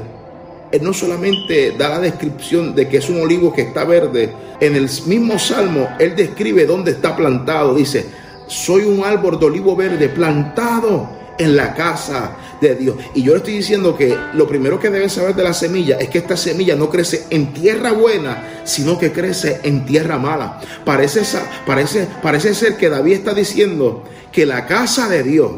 él 0.70 0.82
no 0.82 0.92
solamente 0.92 1.72
da 1.72 1.90
la 1.90 2.00
descripción 2.00 2.74
de 2.74 2.88
que 2.88 2.96
es 2.96 3.10
un 3.10 3.20
olivo 3.20 3.52
que 3.52 3.62
está 3.62 3.84
verde, 3.84 4.32
en 4.60 4.76
el 4.76 4.88
mismo 5.06 5.38
salmo 5.38 5.88
él 5.98 6.16
describe 6.16 6.64
dónde 6.64 6.92
está 6.92 7.14
plantado. 7.14 7.74
Dice, 7.74 8.06
soy 8.46 8.84
un 8.84 9.04
árbol 9.04 9.38
de 9.38 9.46
olivo 9.46 9.76
verde 9.76 10.08
plantado 10.08 11.21
en 11.38 11.56
la 11.56 11.74
casa 11.74 12.36
de 12.60 12.74
Dios. 12.74 12.96
Y 13.14 13.22
yo 13.22 13.32
le 13.32 13.38
estoy 13.38 13.54
diciendo 13.54 13.96
que 13.96 14.16
lo 14.34 14.46
primero 14.46 14.78
que 14.78 14.90
deben 14.90 15.10
saber 15.10 15.34
de 15.34 15.42
la 15.42 15.52
semilla 15.52 15.98
es 15.98 16.08
que 16.08 16.18
esta 16.18 16.36
semilla 16.36 16.76
no 16.76 16.90
crece 16.90 17.24
en 17.30 17.52
tierra 17.52 17.92
buena, 17.92 18.62
sino 18.64 18.98
que 18.98 19.12
crece 19.12 19.60
en 19.64 19.84
tierra 19.84 20.18
mala. 20.18 20.60
Parece, 20.84 21.22
parece, 21.66 22.06
parece 22.22 22.54
ser 22.54 22.76
que 22.76 22.88
David 22.88 23.14
está 23.14 23.34
diciendo 23.34 24.04
que 24.30 24.46
la 24.46 24.66
casa 24.66 25.08
de 25.08 25.22
Dios 25.22 25.52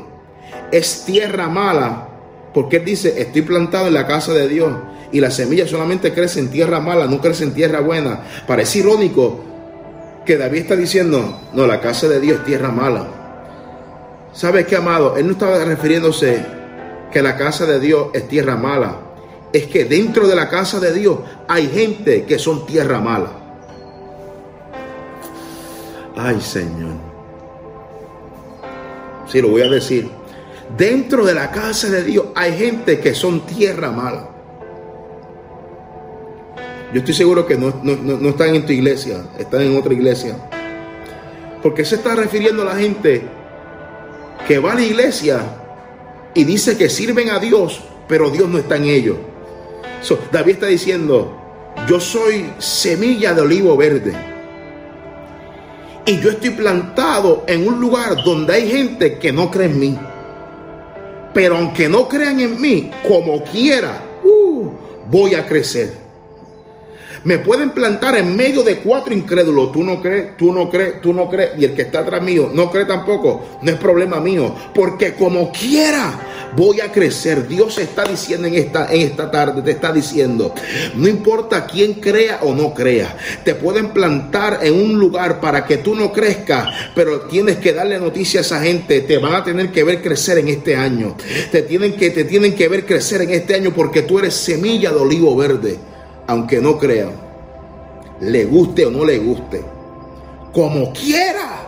es 0.72 1.04
tierra 1.04 1.48
mala, 1.48 2.08
porque 2.52 2.76
él 2.76 2.84
dice, 2.84 3.20
estoy 3.20 3.42
plantado 3.42 3.86
en 3.86 3.94
la 3.94 4.06
casa 4.06 4.32
de 4.32 4.48
Dios 4.48 4.72
y 5.12 5.20
la 5.20 5.30
semilla 5.30 5.66
solamente 5.68 6.12
crece 6.12 6.40
en 6.40 6.50
tierra 6.50 6.80
mala, 6.80 7.06
no 7.06 7.20
crece 7.20 7.44
en 7.44 7.54
tierra 7.54 7.80
buena. 7.80 8.24
Parece 8.46 8.80
irónico 8.80 9.44
que 10.24 10.36
David 10.36 10.60
está 10.60 10.76
diciendo, 10.76 11.40
no, 11.52 11.66
la 11.66 11.80
casa 11.80 12.08
de 12.08 12.20
Dios 12.20 12.38
es 12.40 12.44
tierra 12.46 12.70
mala. 12.70 13.23
¿Sabes 14.34 14.66
qué, 14.66 14.74
amado? 14.74 15.16
Él 15.16 15.26
no 15.26 15.32
estaba 15.32 15.64
refiriéndose 15.64 16.44
que 17.12 17.22
la 17.22 17.36
casa 17.36 17.66
de 17.66 17.78
Dios 17.78 18.08
es 18.12 18.26
tierra 18.26 18.56
mala. 18.56 18.96
Es 19.52 19.66
que 19.66 19.84
dentro 19.84 20.26
de 20.26 20.34
la 20.34 20.48
casa 20.48 20.80
de 20.80 20.92
Dios 20.92 21.20
hay 21.46 21.68
gente 21.68 22.24
que 22.24 22.40
son 22.40 22.66
tierra 22.66 23.00
mala. 23.00 23.30
Ay, 26.16 26.40
Señor. 26.40 26.94
Sí, 29.28 29.40
lo 29.40 29.50
voy 29.50 29.62
a 29.62 29.70
decir. 29.70 30.10
Dentro 30.76 31.24
de 31.24 31.34
la 31.34 31.52
casa 31.52 31.88
de 31.88 32.02
Dios 32.02 32.26
hay 32.34 32.56
gente 32.58 32.98
que 32.98 33.14
son 33.14 33.46
tierra 33.46 33.92
mala. 33.92 34.30
Yo 36.92 36.98
estoy 36.98 37.14
seguro 37.14 37.46
que 37.46 37.56
no, 37.56 37.68
están 38.28 38.54
en 38.56 38.66
tu 38.66 38.72
iglesia, 38.72 39.26
están 39.38 39.62
en 39.62 39.76
otra 39.76 39.92
iglesia. 39.92 40.36
Porque 41.62 41.84
se 41.84 41.96
está 41.96 42.16
refiriendo 42.16 42.62
a 42.62 42.66
la 42.66 42.76
gente 42.76 43.22
que 44.46 44.58
va 44.58 44.72
a 44.72 44.74
la 44.74 44.82
iglesia 44.82 45.40
y 46.34 46.44
dice 46.44 46.76
que 46.76 46.88
sirven 46.88 47.30
a 47.30 47.38
Dios, 47.38 47.80
pero 48.08 48.30
Dios 48.30 48.48
no 48.48 48.58
está 48.58 48.76
en 48.76 48.84
ellos. 48.84 49.16
David 50.30 50.54
está 50.54 50.66
diciendo, 50.66 51.34
yo 51.88 51.98
soy 51.98 52.50
semilla 52.58 53.32
de 53.32 53.40
olivo 53.40 53.76
verde. 53.76 54.14
Y 56.06 56.20
yo 56.20 56.30
estoy 56.30 56.50
plantado 56.50 57.44
en 57.46 57.66
un 57.66 57.80
lugar 57.80 58.22
donde 58.22 58.52
hay 58.52 58.70
gente 58.70 59.18
que 59.18 59.32
no 59.32 59.50
cree 59.50 59.66
en 59.66 59.78
mí. 59.78 59.98
Pero 61.32 61.56
aunque 61.56 61.88
no 61.88 62.06
crean 62.06 62.38
en 62.40 62.60
mí, 62.60 62.90
como 63.08 63.42
quiera, 63.44 64.02
uh, 64.22 64.70
voy 65.10 65.34
a 65.34 65.46
crecer. 65.46 66.03
Me 67.24 67.38
pueden 67.38 67.70
plantar 67.70 68.16
en 68.16 68.36
medio 68.36 68.62
de 68.62 68.76
cuatro 68.76 69.14
incrédulos. 69.14 69.72
Tú 69.72 69.82
no 69.82 70.00
crees, 70.02 70.36
tú 70.36 70.52
no 70.52 70.68
crees, 70.68 71.00
tú 71.00 71.14
no 71.14 71.30
crees. 71.30 71.52
Y 71.58 71.64
el 71.64 71.74
que 71.74 71.82
está 71.82 72.00
atrás 72.00 72.22
mío 72.22 72.50
no 72.52 72.70
cree 72.70 72.84
tampoco. 72.84 73.58
No 73.62 73.70
es 73.70 73.78
problema 73.78 74.20
mío. 74.20 74.54
Porque 74.74 75.14
como 75.14 75.50
quiera 75.50 76.52
voy 76.54 76.82
a 76.82 76.92
crecer. 76.92 77.48
Dios 77.48 77.78
está 77.78 78.04
diciendo 78.04 78.46
en 78.46 78.56
esta, 78.56 78.92
en 78.92 79.00
esta 79.00 79.30
tarde, 79.30 79.62
te 79.62 79.70
está 79.70 79.90
diciendo. 79.90 80.54
No 80.94 81.08
importa 81.08 81.66
quién 81.66 81.94
crea 81.94 82.40
o 82.42 82.54
no 82.54 82.74
crea. 82.74 83.16
Te 83.42 83.54
pueden 83.54 83.88
plantar 83.88 84.60
en 84.62 84.74
un 84.74 84.98
lugar 84.98 85.40
para 85.40 85.64
que 85.64 85.78
tú 85.78 85.94
no 85.94 86.12
crezcas. 86.12 86.68
Pero 86.94 87.22
tienes 87.22 87.56
que 87.56 87.72
darle 87.72 87.98
noticia 87.98 88.40
a 88.40 88.42
esa 88.42 88.60
gente. 88.60 89.00
Te 89.00 89.16
van 89.16 89.34
a 89.34 89.42
tener 89.42 89.72
que 89.72 89.82
ver 89.82 90.02
crecer 90.02 90.38
en 90.38 90.48
este 90.48 90.76
año. 90.76 91.16
Te 91.50 91.62
tienen 91.62 91.94
que, 91.94 92.10
te 92.10 92.24
tienen 92.24 92.54
que 92.54 92.68
ver 92.68 92.84
crecer 92.84 93.22
en 93.22 93.30
este 93.30 93.54
año 93.54 93.72
porque 93.74 94.02
tú 94.02 94.18
eres 94.18 94.34
semilla 94.34 94.90
de 94.90 95.00
olivo 95.00 95.34
verde 95.34 95.93
aunque 96.26 96.60
no 96.60 96.78
crean, 96.78 97.12
le 98.20 98.44
guste 98.44 98.86
o 98.86 98.90
no 98.90 99.04
le 99.04 99.18
guste, 99.18 99.62
como 100.52 100.92
quiera, 100.92 101.66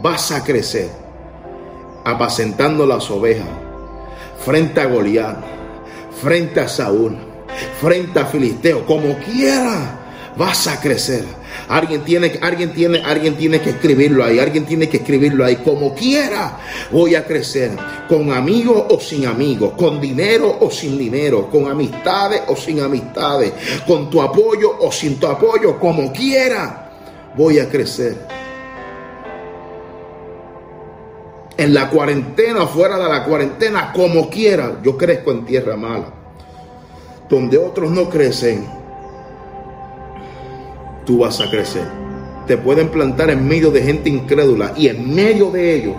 vas 0.00 0.32
a 0.32 0.42
crecer, 0.42 0.90
apacentando 2.04 2.86
las 2.86 3.10
ovejas, 3.10 3.48
frente 4.44 4.80
a 4.80 4.86
Goliat, 4.86 5.36
frente 6.20 6.60
a 6.60 6.68
Saúl, 6.68 7.16
frente 7.80 8.18
a 8.18 8.26
Filisteo, 8.26 8.84
como 8.86 9.16
quiera, 9.18 9.98
vas 10.36 10.66
a 10.66 10.80
crecer. 10.80 11.24
Alguien 11.68 12.02
tiene, 12.02 12.38
alguien 12.40 12.72
tiene, 12.72 13.02
alguien 13.02 13.36
tiene 13.36 13.60
que 13.60 13.70
escribirlo 13.70 14.24
ahí, 14.24 14.38
alguien 14.38 14.64
tiene 14.64 14.88
que 14.88 14.98
escribirlo 14.98 15.44
ahí. 15.44 15.56
Como 15.56 15.94
quiera, 15.94 16.58
voy 16.90 17.14
a 17.14 17.24
crecer. 17.24 17.72
Con 18.08 18.32
amigos 18.32 18.84
o 18.88 19.00
sin 19.00 19.26
amigos, 19.26 19.74
con 19.76 20.00
dinero 20.00 20.58
o 20.60 20.70
sin 20.70 20.98
dinero, 20.98 21.48
con 21.50 21.68
amistades 21.68 22.42
o 22.48 22.56
sin 22.56 22.80
amistades, 22.80 23.52
con 23.86 24.10
tu 24.10 24.20
apoyo 24.20 24.76
o 24.80 24.90
sin 24.90 25.18
tu 25.18 25.26
apoyo, 25.26 25.78
como 25.78 26.12
quiera, 26.12 26.90
voy 27.36 27.58
a 27.58 27.68
crecer. 27.68 28.42
En 31.56 31.74
la 31.74 31.90
cuarentena, 31.90 32.66
fuera 32.66 32.98
de 32.98 33.08
la 33.08 33.24
cuarentena, 33.24 33.92
como 33.92 34.28
quiera, 34.28 34.80
yo 34.82 34.96
crezco 34.96 35.30
en 35.30 35.44
tierra 35.44 35.76
mala. 35.76 36.12
Donde 37.28 37.56
otros 37.56 37.90
no 37.90 38.10
crecen, 38.10 38.81
tú 41.04 41.18
vas 41.18 41.40
a 41.40 41.50
crecer. 41.50 41.86
Te 42.46 42.56
pueden 42.56 42.88
plantar 42.88 43.30
en 43.30 43.46
medio 43.46 43.70
de 43.70 43.82
gente 43.82 44.08
incrédula 44.08 44.72
y 44.76 44.88
en 44.88 45.14
medio 45.14 45.50
de 45.50 45.74
ellos 45.74 45.96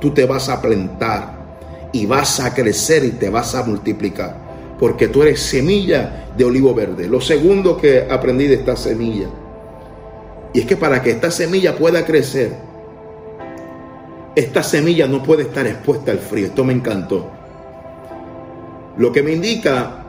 tú 0.00 0.10
te 0.10 0.24
vas 0.24 0.48
a 0.48 0.60
plantar 0.60 1.36
y 1.92 2.06
vas 2.06 2.40
a 2.40 2.54
crecer 2.54 3.04
y 3.04 3.10
te 3.10 3.30
vas 3.30 3.54
a 3.54 3.62
multiplicar. 3.62 4.36
Porque 4.78 5.08
tú 5.08 5.22
eres 5.22 5.40
semilla 5.40 6.26
de 6.36 6.44
olivo 6.44 6.74
verde. 6.74 7.08
Lo 7.08 7.20
segundo 7.20 7.76
que 7.76 8.06
aprendí 8.08 8.46
de 8.46 8.56
esta 8.56 8.76
semilla. 8.76 9.28
Y 10.52 10.60
es 10.60 10.66
que 10.66 10.76
para 10.76 11.02
que 11.02 11.10
esta 11.10 11.30
semilla 11.30 11.76
pueda 11.76 12.04
crecer, 12.04 12.52
esta 14.34 14.62
semilla 14.62 15.06
no 15.06 15.22
puede 15.22 15.44
estar 15.44 15.66
expuesta 15.66 16.12
al 16.12 16.18
frío. 16.18 16.46
Esto 16.46 16.64
me 16.64 16.74
encantó. 16.74 17.30
Lo 18.98 19.12
que 19.12 19.22
me 19.22 19.32
indica 19.32 20.05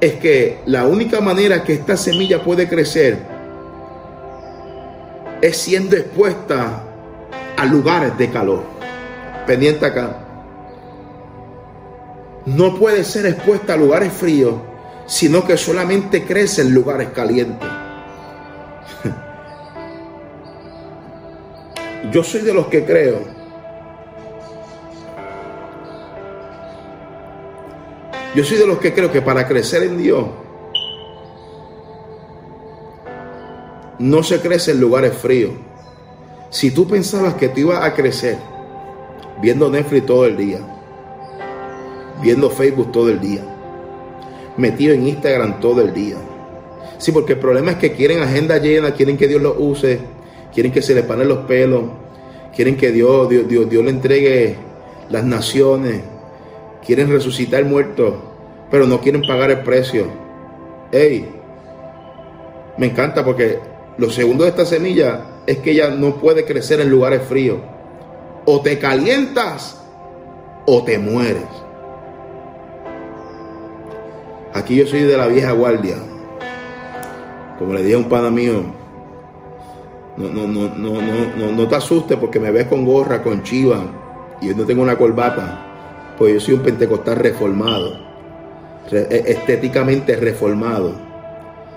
es 0.00 0.14
que 0.14 0.60
la 0.66 0.84
única 0.84 1.20
manera 1.20 1.64
que 1.64 1.74
esta 1.74 1.96
semilla 1.96 2.42
puede 2.42 2.68
crecer 2.68 3.18
es 5.40 5.56
siendo 5.56 5.96
expuesta 5.96 6.82
a 7.56 7.64
lugares 7.64 8.16
de 8.18 8.30
calor. 8.30 8.64
Pendiente 9.46 9.86
acá. 9.86 10.22
No 12.44 12.78
puede 12.78 13.04
ser 13.04 13.26
expuesta 13.26 13.74
a 13.74 13.76
lugares 13.76 14.12
fríos, 14.12 14.54
sino 15.06 15.44
que 15.44 15.56
solamente 15.56 16.24
crece 16.24 16.62
en 16.62 16.74
lugares 16.74 17.08
calientes. 17.10 17.68
Yo 22.12 22.22
soy 22.22 22.42
de 22.42 22.54
los 22.54 22.66
que 22.66 22.84
creo 22.84 23.45
Yo 28.36 28.44
soy 28.44 28.58
de 28.58 28.66
los 28.66 28.76
que 28.76 28.92
creo 28.92 29.10
que 29.10 29.22
para 29.22 29.48
crecer 29.48 29.82
en 29.84 29.96
Dios 29.96 30.26
no 33.98 34.22
se 34.22 34.40
crece 34.40 34.72
en 34.72 34.80
lugares 34.80 35.14
fríos. 35.14 35.52
Si 36.50 36.70
tú 36.70 36.86
pensabas 36.86 37.32
que 37.36 37.48
te 37.48 37.62
ibas 37.62 37.82
a 37.82 37.94
crecer 37.94 38.36
viendo 39.40 39.70
Netflix 39.70 40.04
todo 40.04 40.26
el 40.26 40.36
día, 40.36 40.58
viendo 42.20 42.50
Facebook 42.50 42.92
todo 42.92 43.08
el 43.08 43.20
día, 43.20 43.40
metido 44.58 44.92
en 44.92 45.08
Instagram 45.08 45.58
todo 45.58 45.80
el 45.80 45.94
día. 45.94 46.16
Sí, 46.98 47.12
porque 47.12 47.32
el 47.32 47.38
problema 47.38 47.70
es 47.70 47.76
que 47.78 47.92
quieren 47.92 48.20
agenda 48.20 48.58
llena, 48.58 48.92
quieren 48.92 49.16
que 49.16 49.28
Dios 49.28 49.40
los 49.40 49.54
use, 49.58 49.98
quieren 50.52 50.72
que 50.72 50.82
se 50.82 50.94
les 50.94 51.06
panen 51.06 51.28
los 51.28 51.46
pelos, 51.46 51.84
quieren 52.54 52.76
que 52.76 52.92
Dios, 52.92 53.30
Dios, 53.30 53.48
Dios, 53.48 53.70
Dios 53.70 53.82
le 53.82 53.90
entregue 53.92 54.56
las 55.08 55.24
naciones, 55.24 56.02
quieren 56.86 57.10
resucitar 57.10 57.64
muertos, 57.64 58.14
pero 58.70 58.86
no 58.86 59.00
quieren 59.00 59.22
pagar 59.22 59.50
el 59.50 59.60
precio. 59.60 60.06
Hey, 60.92 61.28
me 62.78 62.86
encanta 62.86 63.24
porque 63.24 63.58
lo 63.98 64.10
segundo 64.10 64.44
de 64.44 64.50
esta 64.50 64.64
semilla 64.64 65.22
es 65.46 65.58
que 65.58 65.72
ella 65.72 65.90
no 65.90 66.16
puede 66.16 66.44
crecer 66.44 66.80
en 66.80 66.90
lugares 66.90 67.22
fríos. 67.22 67.58
O 68.44 68.60
te 68.60 68.78
calientas 68.78 69.82
o 70.66 70.84
te 70.84 70.98
mueres. 70.98 71.42
Aquí 74.54 74.76
yo 74.76 74.86
soy 74.86 75.02
de 75.02 75.16
la 75.16 75.26
vieja 75.26 75.52
guardia. 75.52 75.96
Como 77.58 77.72
le 77.72 77.82
dije 77.82 77.94
a 77.94 77.98
un 77.98 78.08
pana 78.08 78.30
mío, 78.30 78.62
no, 80.16 80.28
no, 80.28 80.46
no, 80.46 80.68
no, 80.68 81.00
no, 81.36 81.52
no, 81.52 81.68
te 81.68 81.76
asustes 81.76 82.16
porque 82.18 82.38
me 82.38 82.50
ves 82.50 82.66
con 82.66 82.84
gorra, 82.84 83.22
con 83.22 83.42
chiva 83.42 83.84
y 84.40 84.48
yo 84.48 84.56
no 84.56 84.64
tengo 84.64 84.82
una 84.82 84.96
corbata. 84.96 85.65
Pues 86.18 86.34
yo 86.34 86.40
soy 86.40 86.54
un 86.54 86.60
pentecostal 86.60 87.16
reformado, 87.16 87.98
e, 88.90 89.24
estéticamente 89.26 90.16
reformado. 90.16 90.94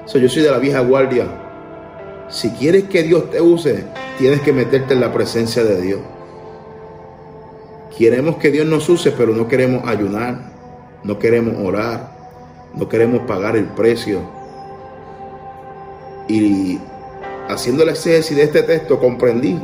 yo 0.05 0.29
soy 0.29 0.43
de 0.43 0.51
la 0.51 0.59
vieja 0.59 0.79
guardia. 0.79 1.27
Si 2.29 2.51
quieres 2.51 2.85
que 2.85 3.03
Dios 3.03 3.29
te 3.31 3.41
use, 3.41 3.85
tienes 4.17 4.41
que 4.41 4.53
meterte 4.53 4.93
en 4.93 5.01
la 5.01 5.11
presencia 5.11 5.63
de 5.63 5.81
Dios. 5.81 5.99
Queremos 7.97 8.37
que 8.37 8.51
Dios 8.51 8.65
nos 8.65 8.87
use, 8.87 9.11
pero 9.11 9.33
no 9.33 9.47
queremos 9.47 9.87
ayunar, 9.87 10.39
no 11.03 11.19
queremos 11.19 11.55
orar, 11.61 12.11
no 12.73 12.87
queremos 12.87 13.21
pagar 13.21 13.57
el 13.57 13.65
precio. 13.65 14.21
Y 16.27 16.79
haciendo 17.49 17.83
el 17.83 17.89
exégesis 17.89 18.37
de 18.37 18.43
este 18.43 18.63
texto, 18.63 18.99
comprendí 18.99 19.59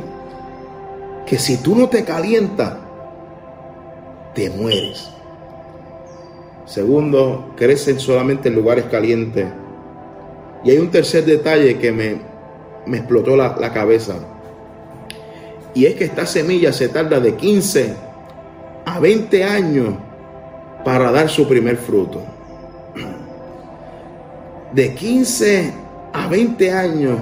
que 1.24 1.38
si 1.38 1.58
tú 1.58 1.74
no 1.74 1.88
te 1.88 2.04
calientas, 2.04 2.74
te 4.36 4.50
mueres. 4.50 5.08
Segundo, 6.66 7.54
crecen 7.56 7.98
solamente 7.98 8.48
en 8.48 8.54
lugares 8.54 8.84
calientes. 8.84 9.46
Y 10.62 10.70
hay 10.70 10.78
un 10.78 10.90
tercer 10.90 11.24
detalle 11.24 11.78
que 11.78 11.90
me, 11.90 12.20
me 12.86 12.98
explotó 12.98 13.34
la, 13.34 13.56
la, 13.58 13.72
cabeza. 13.72 14.16
Y 15.74 15.86
es 15.86 15.94
que 15.94 16.04
esta 16.04 16.26
semilla 16.26 16.72
se 16.72 16.88
tarda 16.90 17.18
de 17.18 17.34
15 17.34 17.94
a 18.84 19.00
20 19.00 19.44
años 19.44 19.94
para 20.84 21.10
dar 21.10 21.30
su 21.30 21.48
primer 21.48 21.78
fruto. 21.78 22.20
De 24.72 24.94
15 24.94 25.72
a 26.12 26.28
20 26.28 26.72
años 26.72 27.18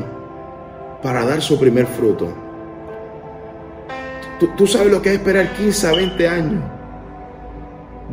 para 1.01 1.25
dar 1.25 1.41
su 1.41 1.61
primer 1.61 1.87
fruto. 1.87 2.29
Tú, 4.57 4.67
sabes 4.67 4.91
lo 4.91 5.01
que 5.01 5.11
es 5.11 5.15
esperar 5.17 5.53
15 5.53 5.87
a 5.87 5.93
20 5.93 6.29
años 6.29 6.74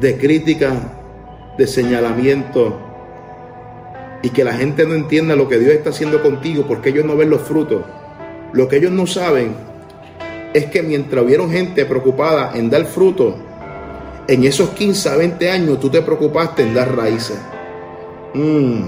de 0.01 0.17
crítica, 0.17 0.73
de 1.59 1.67
señalamiento 1.67 2.75
y 4.23 4.29
que 4.31 4.43
la 4.43 4.53
gente 4.53 4.85
no 4.85 4.95
entienda 4.95 5.35
lo 5.35 5.47
que 5.47 5.59
Dios 5.59 5.73
está 5.73 5.91
haciendo 5.91 6.23
contigo 6.23 6.65
porque 6.67 6.89
ellos 6.89 7.05
no 7.05 7.15
ven 7.15 7.29
los 7.29 7.41
frutos. 7.41 7.83
Lo 8.51 8.67
que 8.67 8.77
ellos 8.77 8.91
no 8.91 9.05
saben 9.05 9.53
es 10.53 10.65
que 10.65 10.81
mientras 10.81 11.23
hubieron 11.23 11.51
gente 11.51 11.85
preocupada 11.85 12.51
en 12.55 12.71
dar 12.71 12.85
fruto, 12.85 13.35
en 14.27 14.43
esos 14.43 14.69
15 14.71 15.09
a 15.09 15.15
20 15.17 15.51
años 15.51 15.79
tú 15.79 15.89
te 15.89 16.01
preocupaste 16.01 16.63
en 16.63 16.73
dar 16.73 16.95
raíces. 16.95 17.37
Mm. 18.33 18.81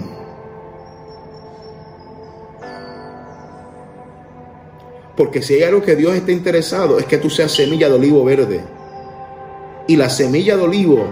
Porque 5.15 5.43
si 5.43 5.53
hay 5.53 5.63
algo 5.63 5.83
que 5.83 5.95
Dios 5.95 6.15
está 6.15 6.31
interesado 6.31 6.97
es 6.97 7.05
que 7.05 7.19
tú 7.19 7.29
seas 7.29 7.51
semilla 7.51 7.87
de 7.87 7.93
olivo 7.93 8.23
verde. 8.25 8.61
Y 9.87 9.95
la 9.95 10.09
semilla 10.09 10.55
de 10.55 10.63
olivo 10.63 11.05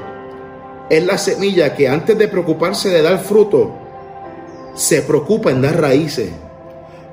es 0.89 1.05
la 1.05 1.17
semilla 1.17 1.75
que 1.75 1.87
antes 1.87 2.17
de 2.17 2.27
preocuparse 2.27 2.89
de 2.89 3.01
dar 3.01 3.19
fruto, 3.19 3.71
se 4.73 5.01
preocupa 5.01 5.51
en 5.51 5.61
dar 5.61 5.79
raíces. 5.79 6.31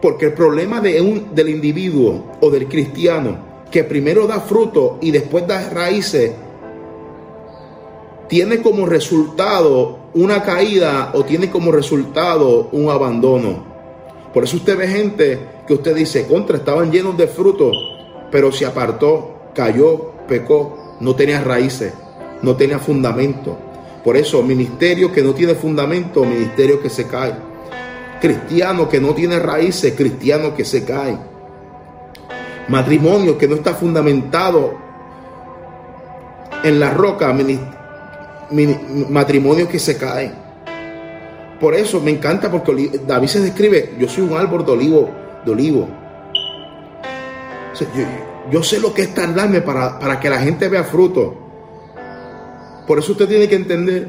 Porque 0.01 0.27
el 0.27 0.33
problema 0.33 0.81
de 0.81 1.01
un, 1.01 1.35
del 1.35 1.49
individuo 1.49 2.25
o 2.41 2.51
del 2.51 2.69
cristiano 2.69 3.49
que 3.71 3.85
primero 3.85 4.27
da 4.27 4.41
fruto 4.41 4.99
y 5.01 5.11
después 5.11 5.47
da 5.47 5.69
raíces, 5.71 6.33
tiene 8.29 8.61
como 8.63 8.87
resultado 8.87 9.99
una 10.15 10.43
caída 10.43 11.13
o 11.15 11.25
tiene 11.25 11.51
como 11.51 11.73
resultado 11.73 12.69
un 12.73 12.91
abandono. 12.91 13.65
Por 14.33 14.45
eso 14.45 14.57
usted 14.57 14.77
ve 14.77 14.89
gente 14.89 15.39
que 15.67 15.75
usted 15.75 15.95
dice, 15.95 16.27
contra, 16.27 16.59
estaban 16.59 16.91
llenos 16.91 17.17
de 17.17 17.27
frutos, 17.27 17.77
pero 18.31 18.53
se 18.53 18.67
apartó, 18.67 19.51
cayó, 19.55 20.13
pecó, 20.27 20.88
no 21.01 21.15
tenía 21.15 21.43
raíces, 21.43 21.93
no 22.43 22.57
tenía 22.57 22.79
fundamento. 22.79 23.57
Por 24.05 24.17
eso, 24.17 24.43
ministerio 24.43 25.13
que 25.13 25.23
no 25.23 25.35
tiene 25.35 25.55
fundamento, 25.55 26.25
ministerio 26.25 26.81
que 26.81 26.91
se 26.91 27.07
cae. 27.07 27.35
Cristiano 28.21 28.89
que 28.89 29.01
no 29.01 29.15
tiene 29.15 29.39
raíces, 29.39 29.95
cristiano 29.95 30.55
que 30.55 30.65
se 30.65 30.85
cae. 30.85 31.17
Matrimonio 32.69 33.39
que 33.39 33.49
no 33.49 33.57
está 33.57 33.75
fundamentado 33.75 34.75
en 36.63 36.81
la 36.81 36.91
roca, 36.91 37.35
matrimonio 39.11 39.69
que 39.69 39.79
se 39.79 39.97
cae. 39.97 40.33
Por 41.61 41.75
eso 41.75 42.01
me 42.01 42.11
encanta 42.11 42.51
porque 42.51 43.01
David 43.07 43.29
se 43.29 43.41
describe, 43.41 43.95
yo 43.99 44.09
soy 44.09 44.25
un 44.25 44.37
árbol 44.37 44.65
de 44.65 44.73
olivo 44.73 45.11
de 45.45 45.53
olivo. 45.53 45.89
yo, 47.81 48.05
sé 48.63 48.81
lo 48.81 48.95
que 48.95 49.03
es 49.03 49.15
tardarme 49.15 49.61
para, 49.61 49.99
para 49.99 50.21
que 50.21 50.31
la 50.31 50.39
gente 50.39 50.69
vea 50.69 50.85
fruto. 50.85 51.35
Por 52.87 52.99
eso 52.99 53.13
usted 53.13 53.29
tiene 53.29 53.49
que 53.49 53.57
entender 53.57 54.09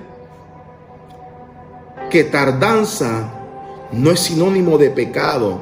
que 2.09 2.23
tardanza 2.25 3.31
no 3.91 4.11
es 4.11 4.19
sinónimo 4.19 4.77
de 4.77 4.89
pecado, 4.89 5.61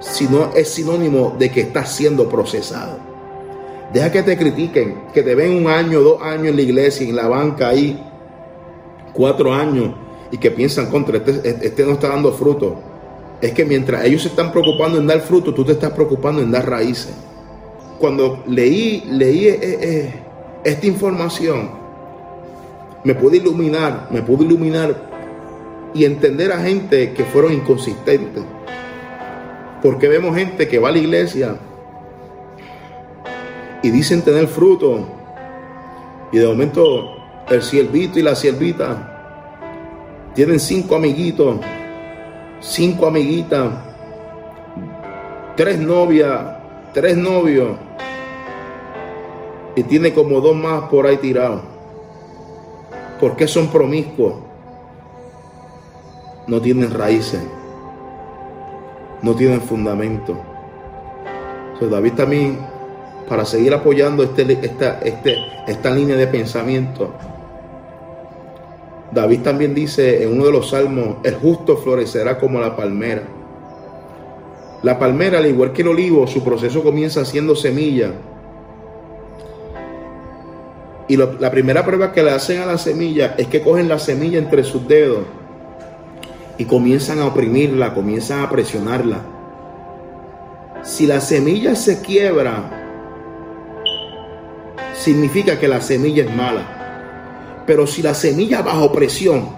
sino 0.00 0.52
es 0.54 0.68
sinónimo 0.68 1.36
de 1.38 1.50
que 1.50 1.60
está 1.60 1.84
siendo 1.84 2.28
procesado. 2.28 2.98
Deja 3.92 4.10
que 4.10 4.22
te 4.22 4.36
critiquen, 4.36 5.04
que 5.12 5.22
te 5.22 5.34
ven 5.34 5.56
un 5.56 5.70
año, 5.70 6.00
dos 6.00 6.22
años 6.22 6.48
en 6.48 6.56
la 6.56 6.62
iglesia, 6.62 7.06
en 7.06 7.16
la 7.16 7.28
banca 7.28 7.68
ahí, 7.68 8.02
cuatro 9.12 9.52
años, 9.52 9.94
y 10.30 10.38
que 10.38 10.50
piensan 10.50 10.86
contra, 10.86 11.18
este, 11.18 11.66
este 11.66 11.84
no 11.84 11.92
está 11.92 12.08
dando 12.08 12.32
fruto 12.32 12.94
es 13.44 13.52
que 13.52 13.64
mientras 13.64 14.04
ellos 14.04 14.22
se 14.22 14.28
están 14.28 14.50
preocupando 14.50 14.98
en 14.98 15.06
dar 15.06 15.20
fruto, 15.20 15.52
tú 15.52 15.64
te 15.64 15.72
estás 15.72 15.92
preocupando 15.92 16.40
en 16.40 16.50
dar 16.50 16.66
raíces. 16.66 17.12
Cuando 17.98 18.42
leí, 18.46 19.04
leí 19.10 19.46
eh, 19.46 19.58
eh, 19.62 20.14
esta 20.64 20.86
información, 20.86 21.70
me 23.04 23.14
pude 23.14 23.38
iluminar, 23.38 24.08
me 24.10 24.22
pude 24.22 24.44
iluminar 24.44 24.94
y 25.94 26.04
entender 26.04 26.52
a 26.52 26.58
gente 26.58 27.12
que 27.12 27.24
fueron 27.24 27.52
inconsistentes. 27.52 28.42
Porque 29.82 30.08
vemos 30.08 30.34
gente 30.34 30.66
que 30.66 30.78
va 30.78 30.88
a 30.88 30.92
la 30.92 30.98
iglesia 30.98 31.56
y 33.82 33.90
dicen 33.90 34.22
tener 34.22 34.46
fruto. 34.48 35.06
Y 36.32 36.38
de 36.38 36.46
momento 36.46 37.16
el 37.48 37.62
siervito 37.62 38.18
y 38.18 38.22
la 38.22 38.34
siervita 38.34 40.32
tienen 40.34 40.58
cinco 40.58 40.96
amiguitos 40.96 41.60
cinco 42.64 43.06
amiguitas, 43.06 43.72
tres 45.56 45.78
novias, 45.78 46.53
tres 46.94 47.16
novios, 47.16 47.76
y 49.76 49.82
tiene 49.82 50.14
como 50.14 50.40
dos 50.40 50.56
más 50.56 50.84
por 50.84 51.06
ahí 51.06 51.16
tirados. 51.16 51.60
¿Por 53.20 53.36
qué 53.36 53.48
son 53.48 53.68
promiscuos? 53.68 54.34
No 56.46 56.60
tienen 56.60 56.90
raíces, 56.92 57.42
no 59.22 59.34
tienen 59.34 59.60
fundamento. 59.60 60.36
David 61.80 62.12
también, 62.14 62.58
para 63.28 63.44
seguir 63.44 63.74
apoyando 63.74 64.22
este, 64.22 64.58
este, 65.02 65.36
esta 65.66 65.90
línea 65.90 66.16
de 66.16 66.26
pensamiento, 66.26 67.12
David 69.12 69.40
también 69.40 69.74
dice 69.74 70.22
en 70.22 70.32
uno 70.32 70.46
de 70.46 70.52
los 70.52 70.70
salmos, 70.70 71.16
el 71.24 71.34
justo 71.34 71.76
florecerá 71.76 72.38
como 72.38 72.58
la 72.58 72.74
palmera. 72.74 73.22
La 74.84 74.98
palmera, 74.98 75.38
al 75.38 75.46
igual 75.46 75.72
que 75.72 75.80
el 75.80 75.88
olivo, 75.88 76.26
su 76.26 76.44
proceso 76.44 76.82
comienza 76.82 77.24
siendo 77.24 77.56
semilla. 77.56 78.12
Y 81.08 81.16
la 81.16 81.50
primera 81.50 81.82
prueba 81.86 82.12
que 82.12 82.22
le 82.22 82.32
hacen 82.32 82.60
a 82.60 82.66
la 82.66 82.76
semilla 82.76 83.34
es 83.38 83.46
que 83.46 83.62
cogen 83.62 83.88
la 83.88 83.98
semilla 83.98 84.38
entre 84.38 84.62
sus 84.62 84.86
dedos 84.86 85.24
y 86.58 86.66
comienzan 86.66 87.18
a 87.20 87.26
oprimirla, 87.26 87.94
comienzan 87.94 88.40
a 88.40 88.50
presionarla. 88.50 89.22
Si 90.82 91.06
la 91.06 91.22
semilla 91.22 91.74
se 91.76 92.02
quiebra, 92.02 92.70
significa 94.92 95.58
que 95.58 95.66
la 95.66 95.80
semilla 95.80 96.24
es 96.24 96.36
mala. 96.36 97.62
Pero 97.66 97.86
si 97.86 98.02
la 98.02 98.12
semilla 98.12 98.60
bajo 98.60 98.92
presión 98.92 99.48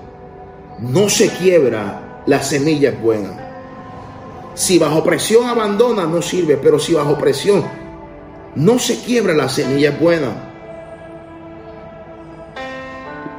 no 0.79 1.09
se 1.09 1.31
quiebra, 1.31 2.23
la 2.27 2.45
semilla 2.45 2.91
es 2.91 3.03
buena. 3.03 3.46
Si 4.57 4.79
bajo 4.79 5.05
presión 5.05 5.47
abandona, 5.47 6.07
no 6.07 6.21
sirve. 6.23 6.57
Pero 6.57 6.79
si 6.79 6.95
bajo 6.95 7.17
presión 7.17 7.63
no 8.57 8.79
se 8.79 8.99
quiebra, 9.01 9.35
la 9.35 9.49
semilla 9.49 9.91
es 9.91 10.01
buena. 10.01 10.33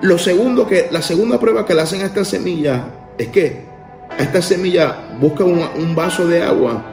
Lo 0.01 0.19
segundo 0.19 0.67
que, 0.67 0.87
la 0.91 1.01
segunda 1.01 1.39
prueba 1.39 1.65
que 1.65 1.73
le 1.73 1.81
hacen 1.81 2.01
a 2.01 2.05
esta 2.05 2.23
semilla 2.23 2.85
es 3.17 3.29
que 3.29 3.65
a 4.11 4.21
esta 4.21 4.43
semilla 4.43 5.17
busca 5.19 5.43
un 5.43 5.95
vaso 5.95 6.27
de 6.27 6.43
agua 6.43 6.85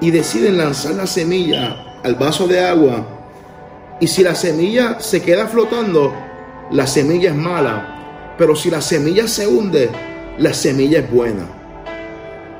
y 0.00 0.10
deciden 0.10 0.58
lanzar 0.58 0.94
la 0.94 1.06
semilla 1.06 2.00
al 2.02 2.16
vaso 2.16 2.48
de 2.48 2.60
agua. 2.60 3.06
Y 4.00 4.08
si 4.08 4.24
la 4.24 4.34
semilla 4.34 4.98
se 4.98 5.22
queda 5.22 5.46
flotando, 5.46 6.12
la 6.72 6.88
semilla 6.88 7.30
es 7.30 7.36
mala, 7.36 8.34
pero 8.36 8.54
si 8.54 8.68
la 8.70 8.80
semilla 8.80 9.28
se 9.28 9.46
hunde, 9.46 9.88
la 10.38 10.52
semilla 10.52 10.98
es 10.98 11.10
buena. 11.10 11.57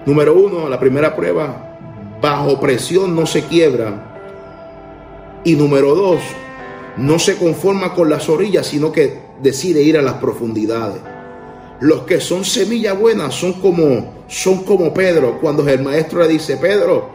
Número 0.08 0.32
uno, 0.32 0.70
la 0.70 0.80
primera 0.80 1.14
prueba, 1.14 1.76
bajo 2.18 2.58
presión 2.58 3.14
no 3.14 3.26
se 3.26 3.42
quiebra. 3.42 5.42
Y 5.44 5.54
número 5.54 5.94
dos, 5.94 6.20
no 6.96 7.18
se 7.18 7.36
conforma 7.36 7.92
con 7.92 8.08
las 8.08 8.26
orillas, 8.30 8.68
sino 8.68 8.90
que 8.90 9.20
decide 9.42 9.82
ir 9.82 9.98
a 9.98 10.02
las 10.02 10.14
profundidades. 10.14 11.02
Los 11.80 12.04
que 12.04 12.22
son 12.22 12.46
semilla 12.46 12.94
buena 12.94 13.30
son 13.30 13.60
como, 13.60 14.14
son 14.28 14.64
como 14.64 14.94
Pedro, 14.94 15.38
cuando 15.42 15.68
el 15.68 15.82
maestro 15.82 16.22
le 16.22 16.28
dice, 16.28 16.56
Pedro, 16.56 17.10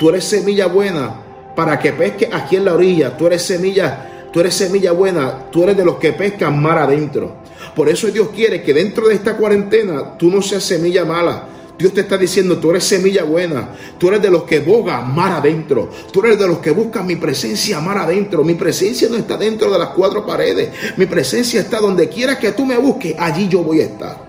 tú 0.00 0.08
eres 0.08 0.24
semilla 0.24 0.68
buena 0.68 1.20
para 1.54 1.78
que 1.78 1.92
pesque 1.92 2.30
aquí 2.32 2.56
en 2.56 2.64
la 2.64 2.72
orilla, 2.72 3.14
tú 3.14 3.26
eres 3.26 3.42
semilla, 3.42 4.30
tú 4.32 4.40
eres 4.40 4.54
semilla 4.54 4.92
buena, 4.92 5.50
tú 5.50 5.64
eres 5.64 5.76
de 5.76 5.84
los 5.84 5.96
que 5.96 6.14
pescan 6.14 6.62
mar 6.62 6.78
adentro. 6.78 7.30
Por 7.76 7.90
eso 7.90 8.06
Dios 8.06 8.28
quiere 8.34 8.62
que 8.62 8.72
dentro 8.72 9.06
de 9.06 9.16
esta 9.16 9.36
cuarentena 9.36 10.16
tú 10.16 10.30
no 10.30 10.40
seas 10.40 10.62
semilla 10.62 11.04
mala, 11.04 11.57
Dios 11.78 11.94
te 11.94 12.00
está 12.00 12.18
diciendo, 12.18 12.58
tú 12.58 12.70
eres 12.70 12.82
semilla 12.82 13.22
buena, 13.22 13.68
tú 13.98 14.08
eres 14.08 14.20
de 14.20 14.30
los 14.30 14.42
que 14.42 14.58
boga 14.58 15.00
mar 15.00 15.30
adentro, 15.30 15.88
tú 16.12 16.20
eres 16.24 16.36
de 16.36 16.48
los 16.48 16.58
que 16.58 16.72
buscan 16.72 17.06
mi 17.06 17.14
presencia 17.14 17.78
mar 17.80 17.98
adentro. 17.98 18.42
Mi 18.42 18.54
presencia 18.54 19.08
no 19.08 19.16
está 19.16 19.36
dentro 19.36 19.70
de 19.70 19.78
las 19.78 19.90
cuatro 19.90 20.26
paredes, 20.26 20.70
mi 20.96 21.06
presencia 21.06 21.60
está 21.60 21.78
donde 21.78 22.08
quiera 22.08 22.36
que 22.36 22.50
tú 22.50 22.66
me 22.66 22.76
busques, 22.76 23.14
allí 23.16 23.46
yo 23.48 23.62
voy 23.62 23.80
a 23.80 23.84
estar. 23.84 24.28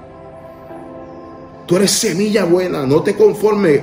Tú 1.66 1.76
eres 1.76 1.90
semilla 1.90 2.46
buena, 2.46 2.86
no 2.86 3.02
te 3.02 3.16
conformes 3.16 3.82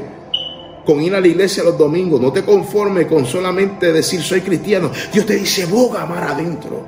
con 0.84 1.00
ir 1.02 1.16
a 1.16 1.20
la 1.20 1.26
iglesia 1.26 1.64
los 1.64 1.76
domingos, 1.76 2.20
no 2.20 2.32
te 2.32 2.44
conformes 2.44 3.06
con 3.06 3.26
solamente 3.26 3.92
decir 3.92 4.22
soy 4.22 4.42
cristiano. 4.42 4.92
Dios 5.12 5.26
te 5.26 5.34
dice, 5.34 5.66
boga 5.66 6.06
mar 6.06 6.22
adentro. 6.22 6.86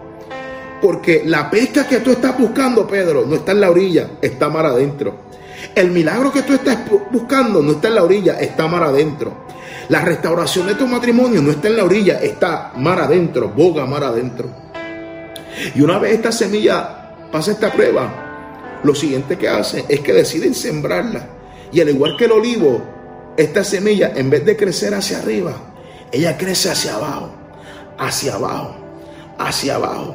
Porque 0.80 1.24
la 1.26 1.50
pesca 1.50 1.88
que 1.88 1.98
tú 1.98 2.12
estás 2.12 2.38
buscando, 2.38 2.86
Pedro, 2.86 3.26
no 3.26 3.34
está 3.34 3.50
en 3.50 3.60
la 3.60 3.70
orilla, 3.70 4.10
está 4.22 4.48
mar 4.48 4.66
adentro. 4.66 5.27
El 5.74 5.90
milagro 5.90 6.32
que 6.32 6.42
tú 6.42 6.54
estás 6.54 6.78
buscando 7.10 7.62
no 7.62 7.72
está 7.72 7.88
en 7.88 7.94
la 7.96 8.04
orilla, 8.04 8.38
está 8.40 8.66
mar 8.66 8.82
adentro. 8.82 9.46
La 9.88 10.02
restauración 10.02 10.66
de 10.66 10.74
tu 10.74 10.86
matrimonio 10.86 11.40
no 11.40 11.50
está 11.50 11.68
en 11.68 11.76
la 11.76 11.84
orilla, 11.84 12.20
está 12.20 12.72
mar 12.76 13.00
adentro, 13.00 13.48
boga 13.48 13.86
mar 13.86 14.04
adentro. 14.04 14.48
Y 15.74 15.80
una 15.80 15.98
vez 15.98 16.14
esta 16.14 16.30
semilla 16.30 17.14
pasa 17.32 17.52
esta 17.52 17.72
prueba, 17.72 18.80
lo 18.82 18.94
siguiente 18.94 19.36
que 19.36 19.48
hace 19.48 19.84
es 19.88 20.00
que 20.00 20.12
deciden 20.12 20.54
sembrarla. 20.54 21.26
Y 21.72 21.80
al 21.80 21.88
igual 21.88 22.16
que 22.16 22.26
el 22.26 22.32
olivo, 22.32 22.82
esta 23.36 23.64
semilla, 23.64 24.12
en 24.14 24.30
vez 24.30 24.44
de 24.44 24.56
crecer 24.56 24.94
hacia 24.94 25.18
arriba, 25.18 25.54
ella 26.12 26.36
crece 26.36 26.70
hacia 26.70 26.94
abajo, 26.94 27.30
hacia 27.98 28.34
abajo, 28.34 28.76
hacia 29.38 29.76
abajo. 29.76 30.14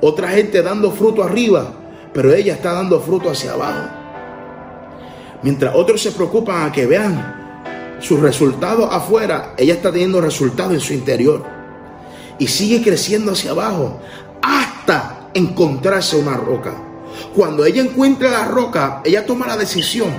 Otra 0.00 0.28
gente 0.28 0.62
dando 0.62 0.92
fruto 0.92 1.22
arriba, 1.22 1.72
pero 2.12 2.32
ella 2.32 2.54
está 2.54 2.72
dando 2.72 3.00
fruto 3.00 3.30
hacia 3.30 3.52
abajo. 3.52 3.97
Mientras 5.42 5.74
otros 5.74 6.02
se 6.02 6.12
preocupan 6.12 6.66
a 6.66 6.72
que 6.72 6.86
vean 6.86 7.96
sus 8.00 8.20
resultados 8.20 8.88
afuera, 8.92 9.54
ella 9.56 9.74
está 9.74 9.92
teniendo 9.92 10.20
resultados 10.20 10.74
en 10.74 10.80
su 10.80 10.94
interior. 10.94 11.44
Y 12.38 12.48
sigue 12.48 12.82
creciendo 12.82 13.32
hacia 13.32 13.52
abajo 13.52 14.00
hasta 14.42 15.30
encontrarse 15.34 16.16
una 16.16 16.36
roca. 16.36 16.74
Cuando 17.34 17.64
ella 17.64 17.82
encuentra 17.82 18.30
la 18.30 18.44
roca, 18.46 19.00
ella 19.04 19.26
toma 19.26 19.46
la 19.46 19.56
decisión 19.56 20.10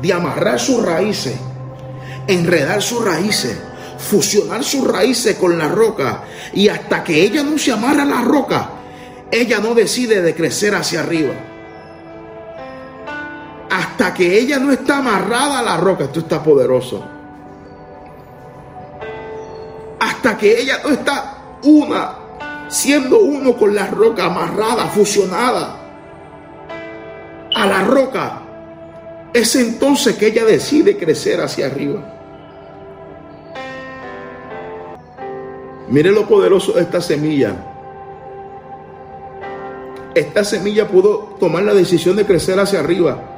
de 0.00 0.12
amarrar 0.12 0.58
sus 0.58 0.82
raíces, 0.82 1.34
enredar 2.26 2.82
sus 2.82 3.04
raíces, 3.04 3.56
fusionar 3.98 4.64
sus 4.64 4.86
raíces 4.86 5.36
con 5.36 5.58
la 5.58 5.68
roca. 5.68 6.24
Y 6.54 6.68
hasta 6.68 7.04
que 7.04 7.22
ella 7.22 7.42
no 7.42 7.58
se 7.58 7.72
amarra 7.72 8.02
a 8.02 8.06
la 8.06 8.22
roca, 8.22 8.70
ella 9.30 9.58
no 9.58 9.74
decide 9.74 10.22
de 10.22 10.34
crecer 10.34 10.74
hacia 10.74 11.00
arriba 11.00 11.34
hasta 13.74 14.14
que 14.14 14.38
ella 14.38 14.60
no 14.60 14.70
está 14.70 14.98
amarrada 14.98 15.58
a 15.58 15.62
la 15.62 15.76
roca, 15.76 16.04
esto 16.04 16.20
está 16.20 16.40
poderoso. 16.40 17.04
Hasta 19.98 20.38
que 20.38 20.60
ella 20.60 20.78
no 20.84 20.90
está 20.90 21.58
una, 21.64 22.14
siendo 22.68 23.18
uno 23.18 23.56
con 23.56 23.74
la 23.74 23.88
roca 23.88 24.26
amarrada, 24.26 24.86
fusionada 24.86 25.76
a 27.52 27.66
la 27.66 27.82
roca, 27.82 28.42
es 29.32 29.56
entonces 29.56 30.14
que 30.14 30.28
ella 30.28 30.44
decide 30.44 30.96
crecer 30.96 31.40
hacia 31.40 31.66
arriba. 31.66 32.00
Mire 35.88 36.12
lo 36.12 36.28
poderoso 36.28 36.74
de 36.74 36.82
esta 36.82 37.00
semilla. 37.00 37.56
Esta 40.14 40.44
semilla 40.44 40.86
pudo 40.86 41.34
tomar 41.40 41.64
la 41.64 41.74
decisión 41.74 42.14
de 42.14 42.24
crecer 42.24 42.60
hacia 42.60 42.78
arriba 42.78 43.33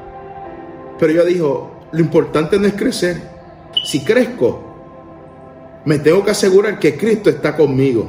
pero 0.99 1.13
ella 1.13 1.25
dijo, 1.25 1.71
lo 1.93 2.01
importante 2.01 2.59
no 2.59 2.67
es 2.67 2.75
crecer. 2.75 3.21
Si 3.85 4.05
crezco, 4.05 4.67
me 5.85 5.99
tengo 5.99 6.25
que 6.25 6.33
asegurar 6.33 6.79
que 6.79 6.97
Cristo 6.97 7.31
está 7.31 7.57
conmigo. 7.57 8.09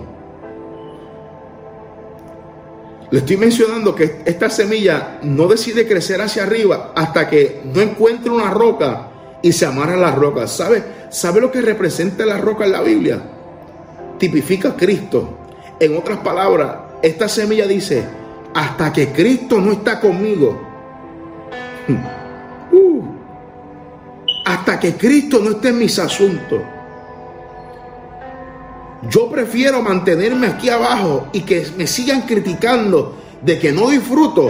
Le 3.10 3.20
estoy 3.20 3.38
mencionando 3.38 3.96
que 3.96 4.22
esta 4.26 4.50
semilla 4.50 5.20
no 5.22 5.48
decide 5.48 5.88
crecer 5.88 6.22
hacia 6.22 6.44
arriba 6.44 6.92
hasta 6.96 7.30
que 7.30 7.62
no 7.64 7.80
encuentre 7.80 8.30
una 8.30 8.50
roca 8.50 9.08
y 9.42 9.54
se 9.54 9.66
amarra 9.66 9.94
a 9.94 9.98
la 9.98 10.12
roca. 10.12 10.48
¿Sabe? 10.48 10.84
¿Sabe 11.10 11.40
lo 11.40 11.52
que 11.52 11.62
representa 11.62 12.26
la 12.26 12.38
roca 12.38 12.66
en 12.66 12.72
la 12.74 12.82
Biblia? 12.82 13.22
Tipifica 14.18 14.70
a 14.70 14.76
Cristo. 14.76 15.38
En 15.80 15.96
otras 15.96 16.18
palabras, 16.20 16.76
esta 17.02 17.30
semilla 17.30 17.68
dice, 17.68 18.04
hasta 18.54 18.92
que 18.92 19.10
Cristo 19.10 19.62
no 19.62 19.72
está 19.72 20.02
conmigo, 20.02 20.60
Uh. 22.78 23.18
hasta 24.46 24.80
que 24.80 24.96
Cristo 24.96 25.40
no 25.44 25.52
esté 25.52 25.70
en 25.70 25.80
mis 25.80 26.00
asuntos. 26.00 26.62
Yo 29.10 29.30
prefiero 29.30 29.82
mantenerme 29.82 30.48
aquí 30.48 30.70
abajo 30.70 31.28
y 31.34 31.42
que 31.42 31.68
me 31.78 31.86
sigan 31.86 32.22
criticando 32.22 33.16
de 33.42 33.60
que 33.60 33.74
no 33.74 33.90
disfruto, 33.90 34.50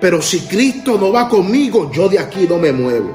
pero 0.00 0.22
si 0.22 0.40
Cristo 0.46 0.96
no 0.96 1.12
va 1.12 1.28
conmigo, 1.28 1.90
yo 1.90 2.08
de 2.08 2.20
aquí 2.20 2.46
no 2.48 2.58
me 2.58 2.72
muevo. 2.72 3.10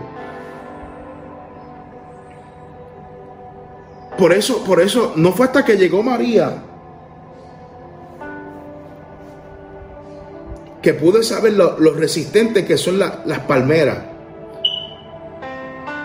Por 4.18 4.34
eso, 4.34 4.64
por 4.66 4.82
eso, 4.82 5.14
no 5.16 5.32
fue 5.32 5.46
hasta 5.46 5.64
que 5.64 5.78
llegó 5.78 6.04
María 6.04 6.64
que 10.82 10.94
pude 10.94 11.24
saber 11.24 11.54
lo, 11.54 11.76
resistentes 11.94 12.66
que 12.66 12.78
son 12.78 13.00
las 13.00 13.40
palmeras 13.48 14.17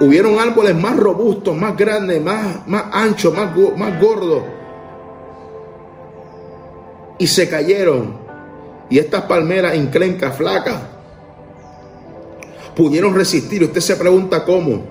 hubieron 0.03 0.39
árboles 0.41 0.75
más 0.75 0.97
robustos, 0.97 1.57
más 1.57 1.77
grandes, 1.77 2.21
más, 2.21 2.67
más 2.67 2.85
anchos, 2.93 3.33
más, 3.35 3.57
más 3.77 4.01
gordos. 4.01 4.43
Y 7.19 7.27
se 7.29 7.49
cayeron. 7.49 8.21
Y 8.91 8.99
estas 8.99 9.23
palmeras 9.23 9.75
enclencas, 9.75 10.37
flacas, 10.37 10.83
pudieron 12.75 13.15
resistir. 13.15 13.63
Usted 13.63 13.81
se 13.81 13.97
pregunta 13.97 14.45
cómo. 14.45 14.83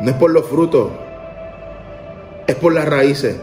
No 0.00 0.10
es 0.10 0.16
por 0.16 0.30
los 0.30 0.46
frutos, 0.46 0.90
es 2.46 2.54
por 2.54 2.72
las 2.72 2.88
raíces. 2.88 3.36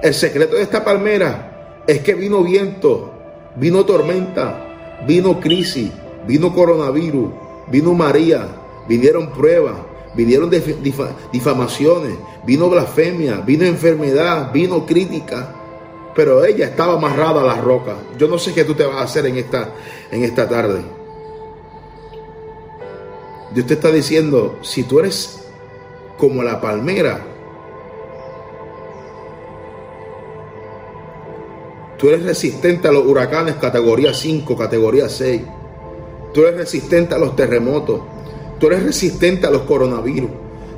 El 0.00 0.14
secreto 0.14 0.56
de 0.56 0.62
esta 0.62 0.82
palmera 0.84 1.82
es 1.86 2.00
que 2.00 2.14
vino 2.14 2.42
viento, 2.42 3.12
vino 3.56 3.84
tormenta, 3.84 5.02
vino 5.06 5.38
crisis, 5.38 5.90
vino 6.26 6.54
coronavirus, 6.54 7.41
vino 7.68 7.94
María, 7.94 8.48
vinieron 8.88 9.30
pruebas, 9.30 9.76
vinieron 10.14 10.50
difamaciones, 11.32 12.14
vino 12.44 12.68
blasfemia, 12.68 13.36
vino 13.36 13.64
enfermedad, 13.64 14.52
vino 14.52 14.84
crítica, 14.86 15.54
pero 16.14 16.44
ella 16.44 16.66
estaba 16.66 16.94
amarrada 16.94 17.40
a 17.40 17.44
la 17.44 17.60
roca. 17.60 17.96
Yo 18.18 18.28
no 18.28 18.38
sé 18.38 18.52
qué 18.52 18.64
tú 18.64 18.74
te 18.74 18.84
vas 18.84 18.96
a 18.96 19.02
hacer 19.02 19.26
en 19.26 19.36
esta, 19.36 19.70
en 20.10 20.24
esta 20.24 20.48
tarde. 20.48 20.82
Dios 23.54 23.66
te 23.66 23.74
está 23.74 23.90
diciendo, 23.90 24.58
si 24.62 24.82
tú 24.84 25.00
eres 25.00 25.46
como 26.16 26.42
la 26.42 26.60
palmera, 26.60 27.20
tú 31.98 32.08
eres 32.08 32.24
resistente 32.24 32.88
a 32.88 32.92
los 32.92 33.06
huracanes 33.06 33.56
categoría 33.56 34.14
5, 34.14 34.56
categoría 34.56 35.08
6 35.08 35.42
Tú 36.32 36.42
eres 36.42 36.56
resistente 36.56 37.14
a 37.14 37.18
los 37.18 37.36
terremotos. 37.36 38.00
Tú 38.58 38.68
eres 38.68 38.82
resistente 38.84 39.46
a 39.46 39.50
los 39.50 39.62
coronavirus. 39.62 40.30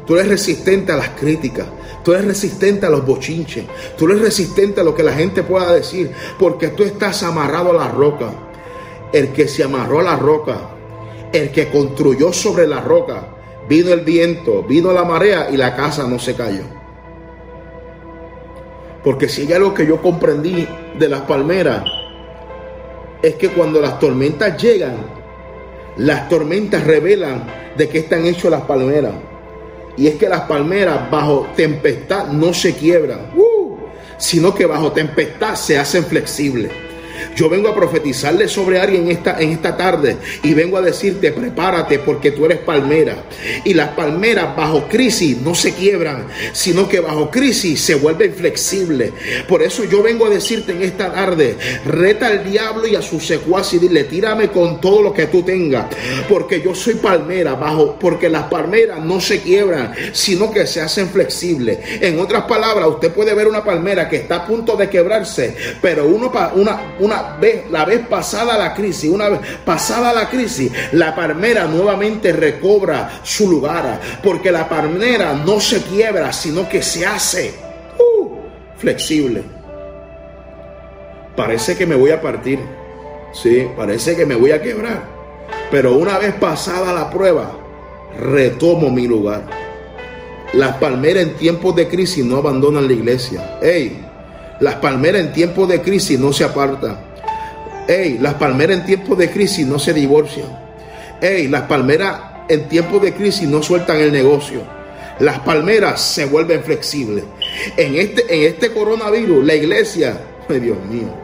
Tú 0.06 0.16
eres 0.16 0.28
resistente 0.28 0.92
a 0.92 0.96
las 0.96 1.10
críticas. 1.10 1.66
Tú 2.02 2.12
eres 2.12 2.26
resistente 2.26 2.86
a 2.86 2.90
los 2.90 3.06
bochinches. 3.06 3.64
Tú 3.96 4.06
eres 4.06 4.20
resistente 4.20 4.80
a 4.80 4.84
lo 4.84 4.94
que 4.94 5.02
la 5.02 5.12
gente 5.12 5.42
pueda 5.42 5.72
decir. 5.72 6.10
Porque 6.38 6.68
tú 6.68 6.82
estás 6.82 7.22
amarrado 7.22 7.70
a 7.70 7.84
la 7.84 7.88
roca. 7.88 8.30
El 9.12 9.32
que 9.32 9.48
se 9.48 9.64
amarró 9.64 10.00
a 10.00 10.02
la 10.02 10.16
roca. 10.16 10.70
El 11.32 11.50
que 11.50 11.68
construyó 11.70 12.32
sobre 12.32 12.66
la 12.66 12.80
roca. 12.80 13.28
Vino 13.68 13.92
el 13.92 14.00
viento, 14.00 14.62
vino 14.62 14.92
la 14.92 15.04
marea 15.04 15.48
y 15.50 15.56
la 15.56 15.74
casa 15.74 16.06
no 16.06 16.18
se 16.18 16.34
cayó. 16.34 16.64
Porque 19.02 19.28
si 19.28 19.42
hay 19.42 19.54
algo 19.54 19.72
que 19.72 19.86
yo 19.86 20.00
comprendí 20.02 20.66
de 20.98 21.08
las 21.08 21.22
palmeras, 21.22 21.84
es 23.22 23.34
que 23.36 23.48
cuando 23.50 23.80
las 23.80 23.98
tormentas 23.98 24.62
llegan, 24.62 24.96
las 25.96 26.28
tormentas 26.28 26.85
revelan 26.85 27.44
de 27.76 27.88
qué 27.88 27.98
están 27.98 28.26
hechas 28.26 28.50
las 28.50 28.62
palmeras. 28.62 29.12
Y 29.96 30.09
es 30.09 30.16
que 30.16 30.28
las 30.28 30.42
palmeras 30.42 31.11
bajo 31.11 31.46
tempestad 31.54 32.28
no 32.28 32.52
se 32.52 32.74
quiebran, 32.74 33.30
uh, 33.37 33.76
sino 34.18 34.54
que 34.54 34.66
bajo 34.66 34.92
tempestad 34.92 35.54
se 35.54 35.78
hacen 35.78 36.04
flexibles. 36.04 36.72
Yo 37.37 37.48
vengo 37.48 37.68
a 37.68 37.74
profetizarle 37.74 38.48
sobre 38.48 38.81
alguien 38.81 39.05
en 39.05 39.11
esta, 39.11 39.40
en 39.40 39.50
esta 39.50 39.77
tarde 39.77 40.16
y 40.42 40.55
vengo 40.55 40.77
a 40.77 40.83
decirte, 40.83 41.33
prepárate 41.33 41.98
porque 41.98 42.31
tú 42.31 42.44
eres 42.44 42.59
palmera. 42.59 43.24
Y 43.64 43.74
las 43.74 43.90
palmeras 43.90 44.57
bajo 44.57 44.88
crisis 44.88 45.40
no 45.40 45.55
se 45.55 45.74
quiebran, 45.74 46.27
sino 46.53 46.88
que 46.88 47.00
bajo 47.00 47.31
crisis 47.31 47.81
se 47.81 47.94
vuelven 47.94 48.35
flexibles. 48.35 49.12
Por 49.48 49.62
eso 49.62 49.85
yo 49.85 50.03
vengo 50.03 50.27
a 50.27 50.31
decirte 50.31 50.72
en 50.72 50.83
esta 50.83 51.12
tarde, 51.12 51.57
reta 51.85 52.29
al 52.29 52.44
diablo 52.44 52.87
y 52.87 52.96
a 52.96 53.03
su 53.03 53.20
secuaces 53.20 53.74
y 53.74 53.79
dile, 53.79 54.05
tírame 54.05 54.48
con 54.48 54.81
todo 54.81 55.03
lo 55.03 55.12
que 55.12 55.27
tú 55.27 55.42
tengas, 55.42 55.87
porque 56.29 56.61
yo 56.61 56.74
soy 56.74 56.94
palmera 56.94 57.55
bajo, 57.55 57.98
porque 57.98 58.29
las 58.29 58.44
palmeras 58.44 59.00
no 59.03 59.20
se 59.20 59.40
quiebran, 59.40 59.94
sino 60.12 60.50
que 60.50 60.66
se 60.66 60.81
hacen 60.81 61.09
flexibles. 61.09 61.79
En 62.00 62.18
otras 62.18 62.44
palabras, 62.44 62.87
usted 62.88 63.12
puede 63.12 63.35
ver 63.35 63.48
una 63.48 63.64
palmera 63.64 64.09
que 64.09 64.16
está 64.16 64.37
a 64.37 64.46
punto 64.46 64.77
de 64.77 64.88
quebrarse, 64.88 65.55
pero 65.81 66.07
uno, 66.07 66.33
una, 66.55 66.94
una 66.98 67.03
vez, 67.40 67.70
la 67.70 67.84
vez 67.84 68.06
pasada 68.06 68.56
la 68.58 68.74
crisis, 68.74 69.10
una 69.10 69.28
vez 69.28 69.40
pasada 69.64 70.12
la 70.12 70.28
crisis, 70.28 70.70
la 70.92 71.14
palmera 71.14 71.64
nuevamente 71.66 72.32
recobra 72.32 73.20
su 73.22 73.50
lugar, 73.50 74.00
porque 74.22 74.50
la 74.50 74.68
palmera 74.68 75.32
no 75.32 75.60
se 75.60 75.82
quiebra, 75.82 76.32
sino 76.32 76.68
que 76.68 76.82
se 76.82 77.06
hace 77.06 77.54
uh, 77.98 78.28
flexible. 78.76 79.42
Parece 81.36 81.76
que 81.76 81.86
me 81.86 81.96
voy 81.96 82.10
a 82.10 82.20
partir, 82.20 82.60
sí, 83.32 83.66
parece 83.76 84.16
que 84.16 84.26
me 84.26 84.34
voy 84.34 84.52
a 84.52 84.62
quebrar, 84.62 85.02
pero 85.70 85.94
una 85.94 86.18
vez 86.18 86.34
pasada 86.34 86.92
la 86.92 87.10
prueba, 87.10 87.52
retomo 88.20 88.90
mi 88.90 89.06
lugar. 89.06 89.42
Las 90.52 90.76
palmeras 90.76 91.24
en 91.24 91.34
tiempos 91.34 91.74
de 91.74 91.88
crisis 91.88 92.24
no 92.24 92.36
abandonan 92.36 92.86
la 92.86 92.92
iglesia. 92.92 93.58
Hey, 93.60 94.04
las 94.64 94.77
palmeras 94.77 95.20
en 95.20 95.33
tiempos 95.35 95.68
de 95.68 95.83
crisis 95.83 96.18
no 96.18 96.33
se 96.33 96.42
apartan. 96.42 96.98
Ey, 97.87 98.16
las 98.18 98.35
palmeras 98.35 98.79
en 98.79 98.87
tiempos 98.87 99.18
de 99.18 99.31
crisis 99.31 99.66
no 99.66 99.79
se 99.79 99.92
divorcian. 99.92 100.46
Ey, 101.20 101.48
las 101.48 101.64
palmeras 101.64 102.18
en 102.48 102.66
tiempos 102.66 103.03
de 103.03 103.12
crisis 103.12 103.46
no 103.46 103.62
sueltan 103.62 103.98
el 103.98 104.11
negocio. 104.11 104.62
Las 105.18 105.40
palmeras 105.40 106.00
se 106.00 106.24
vuelven 106.24 106.64
flexibles. 106.64 107.24
En 107.77 107.96
este, 107.96 108.24
en 108.35 108.55
este 108.55 108.72
coronavirus, 108.72 109.44
la 109.44 109.55
iglesia, 109.55 110.18
ay 110.48 110.61
Dios 110.61 110.79
mío, 110.90 111.14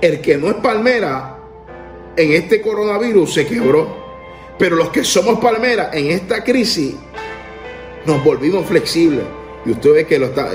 el 0.00 0.20
que 0.20 0.36
no 0.36 0.48
es 0.48 0.56
palmera, 0.56 1.38
en 2.16 2.32
este 2.32 2.60
coronavirus 2.60 3.32
se 3.32 3.46
quebró. 3.46 4.08
Pero 4.58 4.74
los 4.74 4.88
que 4.90 5.04
somos 5.04 5.38
palmeras 5.38 5.94
en 5.94 6.10
esta 6.10 6.42
crisis, 6.42 6.96
nos 8.06 8.24
volvimos 8.24 8.66
flexibles. 8.66 9.24
Y 9.64 9.70
usted 9.70 9.92
ve 9.92 10.04
que 10.04 10.18
lo 10.18 10.26
está, 10.26 10.50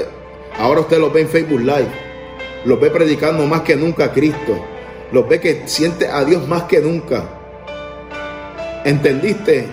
ahora 0.59 0.81
usted 0.81 0.99
lo 0.99 1.11
ve 1.11 1.21
en 1.21 1.29
Facebook 1.29 1.61
Live, 1.61 1.91
lo 2.65 2.77
ve 2.77 2.89
predicando 2.89 3.45
más 3.45 3.61
que 3.61 3.75
nunca 3.75 4.05
a 4.05 4.11
Cristo 4.11 4.57
los 5.13 5.29
ve 5.29 5.39
que 5.39 5.67
siente 5.67 6.07
a 6.07 6.25
Dios 6.25 6.47
más 6.47 6.63
que 6.63 6.81
nunca. 6.81 7.23
¿Entendiste? 8.83 9.67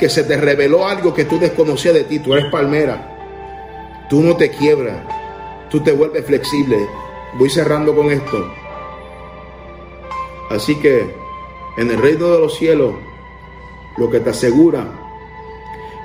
Que 0.00 0.08
se 0.08 0.24
te 0.24 0.36
reveló 0.36 0.86
algo 0.86 1.14
que 1.14 1.24
tú 1.24 1.38
desconocías 1.38 1.94
de 1.94 2.02
ti. 2.04 2.18
Tú 2.18 2.34
eres 2.34 2.50
palmera. 2.50 4.06
Tú 4.10 4.20
no 4.20 4.36
te 4.36 4.50
quiebras. 4.50 4.96
Tú 5.70 5.80
te 5.80 5.92
vuelves 5.92 6.26
flexible. 6.26 6.76
Voy 7.34 7.48
cerrando 7.48 7.94
con 7.94 8.10
esto. 8.10 8.52
Así 10.50 10.74
que 10.80 11.14
en 11.76 11.90
el 11.92 12.02
reino 12.02 12.26
de 12.32 12.40
los 12.40 12.56
cielos, 12.56 12.94
lo 13.96 14.10
que 14.10 14.18
te 14.18 14.30
asegura 14.30 14.88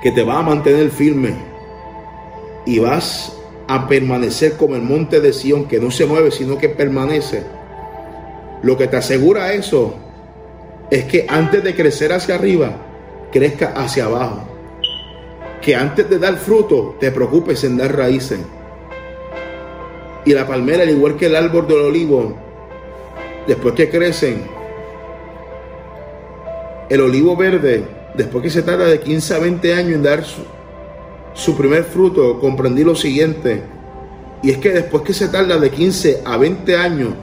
que 0.00 0.12
te 0.12 0.22
va 0.22 0.38
a 0.38 0.42
mantener 0.42 0.90
firme 0.90 1.34
y 2.66 2.78
vas 2.78 3.36
a 3.68 3.88
permanecer 3.88 4.54
como 4.54 4.76
el 4.76 4.82
monte 4.82 5.20
de 5.20 5.32
Sión, 5.32 5.66
que 5.66 5.80
no 5.80 5.90
se 5.90 6.06
mueve, 6.06 6.30
sino 6.30 6.58
que 6.58 6.68
permanece 6.68 7.42
lo 8.64 8.78
que 8.78 8.88
te 8.88 8.96
asegura 8.96 9.52
eso 9.52 9.94
es 10.90 11.04
que 11.04 11.26
antes 11.28 11.62
de 11.62 11.74
crecer 11.74 12.14
hacia 12.14 12.34
arriba, 12.34 12.72
crezca 13.30 13.74
hacia 13.76 14.06
abajo. 14.06 14.48
Que 15.60 15.76
antes 15.76 16.08
de 16.08 16.18
dar 16.18 16.36
fruto, 16.36 16.96
te 16.98 17.10
preocupes 17.10 17.62
en 17.64 17.76
dar 17.76 17.94
raíces. 17.94 18.40
Y 20.24 20.32
la 20.32 20.46
palmera, 20.46 20.82
al 20.82 20.90
igual 20.90 21.16
que 21.16 21.26
el 21.26 21.36
árbol 21.36 21.68
del 21.68 21.78
olivo, 21.78 22.34
después 23.46 23.74
que 23.74 23.90
crecen, 23.90 24.42
el 26.88 27.00
olivo 27.02 27.36
verde, 27.36 27.84
después 28.14 28.44
que 28.44 28.50
se 28.50 28.62
tarda 28.62 28.86
de 28.86 28.98
15 28.98 29.34
a 29.34 29.38
20 29.40 29.74
años 29.74 29.92
en 29.92 30.02
dar 30.02 30.24
su, 30.24 30.42
su 31.34 31.56
primer 31.56 31.84
fruto, 31.84 32.38
comprendí 32.38 32.84
lo 32.84 32.94
siguiente. 32.94 33.62
Y 34.42 34.50
es 34.50 34.58
que 34.58 34.70
después 34.70 35.02
que 35.02 35.12
se 35.12 35.28
tarda 35.28 35.58
de 35.58 35.70
15 35.70 36.22
a 36.24 36.36
20 36.36 36.76
años 36.76 37.14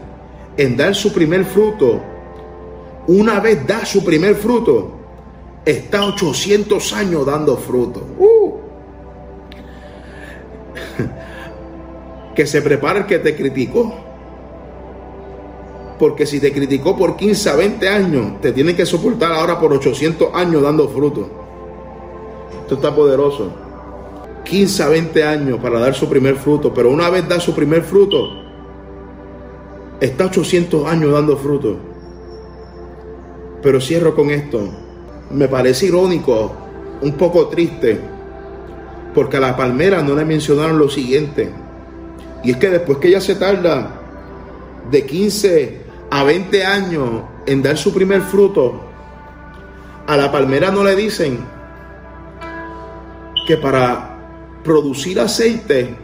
en 0.58 0.76
dar 0.78 0.94
su 0.94 1.14
primer 1.14 1.46
fruto, 1.46 2.02
una 3.08 3.40
vez 3.40 3.66
da 3.66 3.86
su 3.86 4.04
primer 4.04 4.36
fruto, 4.36 4.92
está 5.66 6.06
800 6.06 6.94
años 6.94 7.26
dando 7.26 7.58
fruto. 7.58 8.06
Uh. 8.20 8.52
que 12.36 12.46
se 12.46 12.62
prepare 12.62 13.00
el 13.00 13.06
que 13.06 13.20
te 13.20 13.36
criticó. 13.36 13.94
Porque 15.98 16.26
si 16.26 16.40
te 16.40 16.52
criticó 16.52 16.98
por 16.98 17.16
15 17.16 17.50
a 17.50 17.56
20 17.56 17.88
años, 17.88 18.42
te 18.42 18.52
tiene 18.52 18.76
que 18.76 18.86
soportar 18.86 19.32
ahora 19.32 19.60
por 19.60 19.72
800 19.72 20.34
años 20.34 20.64
dando 20.64 20.90
fruto. 20.90 21.30
Esto 22.64 22.76
está 22.76 22.94
poderoso. 22.96 23.71
15 24.44 24.84
a 24.84 24.90
20 24.90 25.24
años 25.24 25.60
para 25.60 25.80
dar 25.80 25.94
su 25.94 26.08
primer 26.10 26.36
fruto. 26.36 26.74
Pero 26.74 26.90
una 26.90 27.10
vez 27.10 27.28
da 27.28 27.40
su 27.40 27.54
primer 27.54 27.84
fruto, 27.84 28.42
está 30.00 30.26
800 30.26 30.88
años 30.88 31.12
dando 31.12 31.38
fruto. 31.38 31.78
Pero 33.62 33.80
cierro 33.80 34.16
con 34.16 34.30
esto. 34.30 34.70
Me 35.30 35.48
parece 35.48 35.86
irónico, 35.86 36.52
un 37.02 37.14
poco 37.14 37.48
triste, 37.48 38.00
porque 39.14 39.38
a 39.38 39.40
la 39.40 39.56
palmera 39.56 40.02
no 40.02 40.16
le 40.16 40.26
mencionaron 40.26 40.78
lo 40.78 40.90
siguiente. 40.90 41.50
Y 42.44 42.52
es 42.52 42.58
que 42.58 42.70
después 42.70 42.98
que 42.98 43.10
ella 43.10 43.22
se 43.22 43.36
tarda 43.36 44.02
de 44.90 45.06
15 45.06 45.82
a 46.10 46.24
20 46.24 46.66
años 46.66 47.10
en 47.46 47.62
dar 47.62 47.78
su 47.78 47.94
primer 47.94 48.22
fruto, 48.22 48.82
a 50.08 50.18
la 50.18 50.32
palmera 50.32 50.72
no 50.72 50.84
le 50.84 50.96
dicen 50.96 51.40
que 53.48 53.58
para 53.58 54.11
producir 54.64 55.20
aceite, 55.20 55.96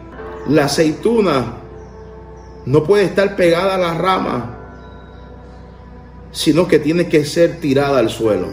la 0.48 0.66
aceituna 0.66 1.58
no 2.66 2.84
puede 2.84 3.06
estar 3.06 3.36
pegada 3.36 3.76
a 3.76 3.78
la 3.78 3.94
rama, 3.94 4.58
sino 6.32 6.68
que 6.68 6.80
tiene 6.80 7.08
que 7.08 7.26
ser 7.26 7.60
tirada 7.60 8.00
al 8.00 8.10
suelo. 8.10 8.48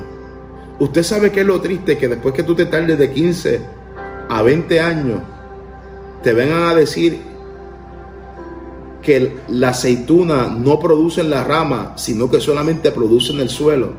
Usted 0.78 1.02
sabe 1.02 1.30
que 1.30 1.40
es 1.40 1.46
lo 1.46 1.60
triste, 1.60 1.98
que 1.98 2.08
después 2.08 2.34
que 2.34 2.42
tú 2.42 2.54
te 2.54 2.66
tardes 2.66 2.98
de 2.98 3.12
15 3.12 3.60
a 4.28 4.42
20 4.42 4.80
años, 4.80 5.20
te 6.22 6.32
vengan 6.32 6.64
a 6.64 6.74
decir 6.74 7.20
que 9.02 9.36
la 9.48 9.68
aceituna 9.68 10.46
no 10.48 10.80
produce 10.80 11.20
en 11.20 11.30
la 11.30 11.44
rama, 11.44 11.92
sino 11.96 12.30
que 12.30 12.40
solamente 12.40 12.90
produce 12.90 13.32
en 13.32 13.40
el 13.40 13.50
suelo. 13.50 13.92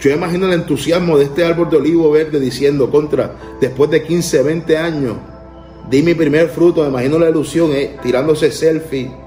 Yo 0.00 0.10
imagino 0.10 0.46
el 0.46 0.54
entusiasmo 0.54 1.18
de 1.18 1.24
este 1.24 1.44
árbol 1.44 1.70
de 1.70 1.76
olivo 1.76 2.10
verde 2.10 2.40
diciendo 2.40 2.90
contra, 2.90 3.36
después 3.60 3.90
de 3.90 4.02
15, 4.02 4.42
20 4.42 4.78
años, 4.78 5.16
di 5.88 6.02
mi 6.02 6.14
primer 6.14 6.48
fruto, 6.48 6.82
me 6.82 6.88
imagino 6.88 7.18
la 7.18 7.30
ilusión, 7.30 7.70
eh, 7.72 7.96
tirándose 8.02 8.50
selfie 8.50 9.26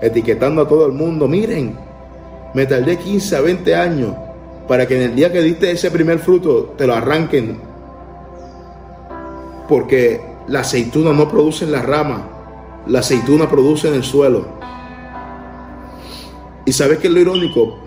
etiquetando 0.00 0.62
a 0.62 0.68
todo 0.68 0.86
el 0.86 0.92
mundo. 0.92 1.28
Miren, 1.28 1.76
me 2.54 2.66
tardé 2.66 2.96
15 2.98 3.36
a 3.36 3.40
20 3.40 3.74
años 3.74 4.14
para 4.66 4.86
que 4.86 4.96
en 4.96 5.10
el 5.10 5.16
día 5.16 5.32
que 5.32 5.40
diste 5.40 5.70
ese 5.70 5.90
primer 5.90 6.18
fruto 6.18 6.74
te 6.76 6.86
lo 6.86 6.94
arranquen. 6.94 7.58
Porque 9.68 10.20
la 10.46 10.60
aceituna 10.60 11.12
no 11.12 11.28
produce 11.28 11.64
en 11.64 11.72
la 11.72 11.82
rama, 11.82 12.28
la 12.86 13.00
aceituna 13.00 13.50
produce 13.50 13.88
en 13.88 13.94
el 13.94 14.04
suelo. 14.04 14.46
¿Y 16.64 16.72
sabes 16.72 16.98
qué 16.98 17.08
es 17.08 17.12
lo 17.12 17.20
irónico? 17.20 17.78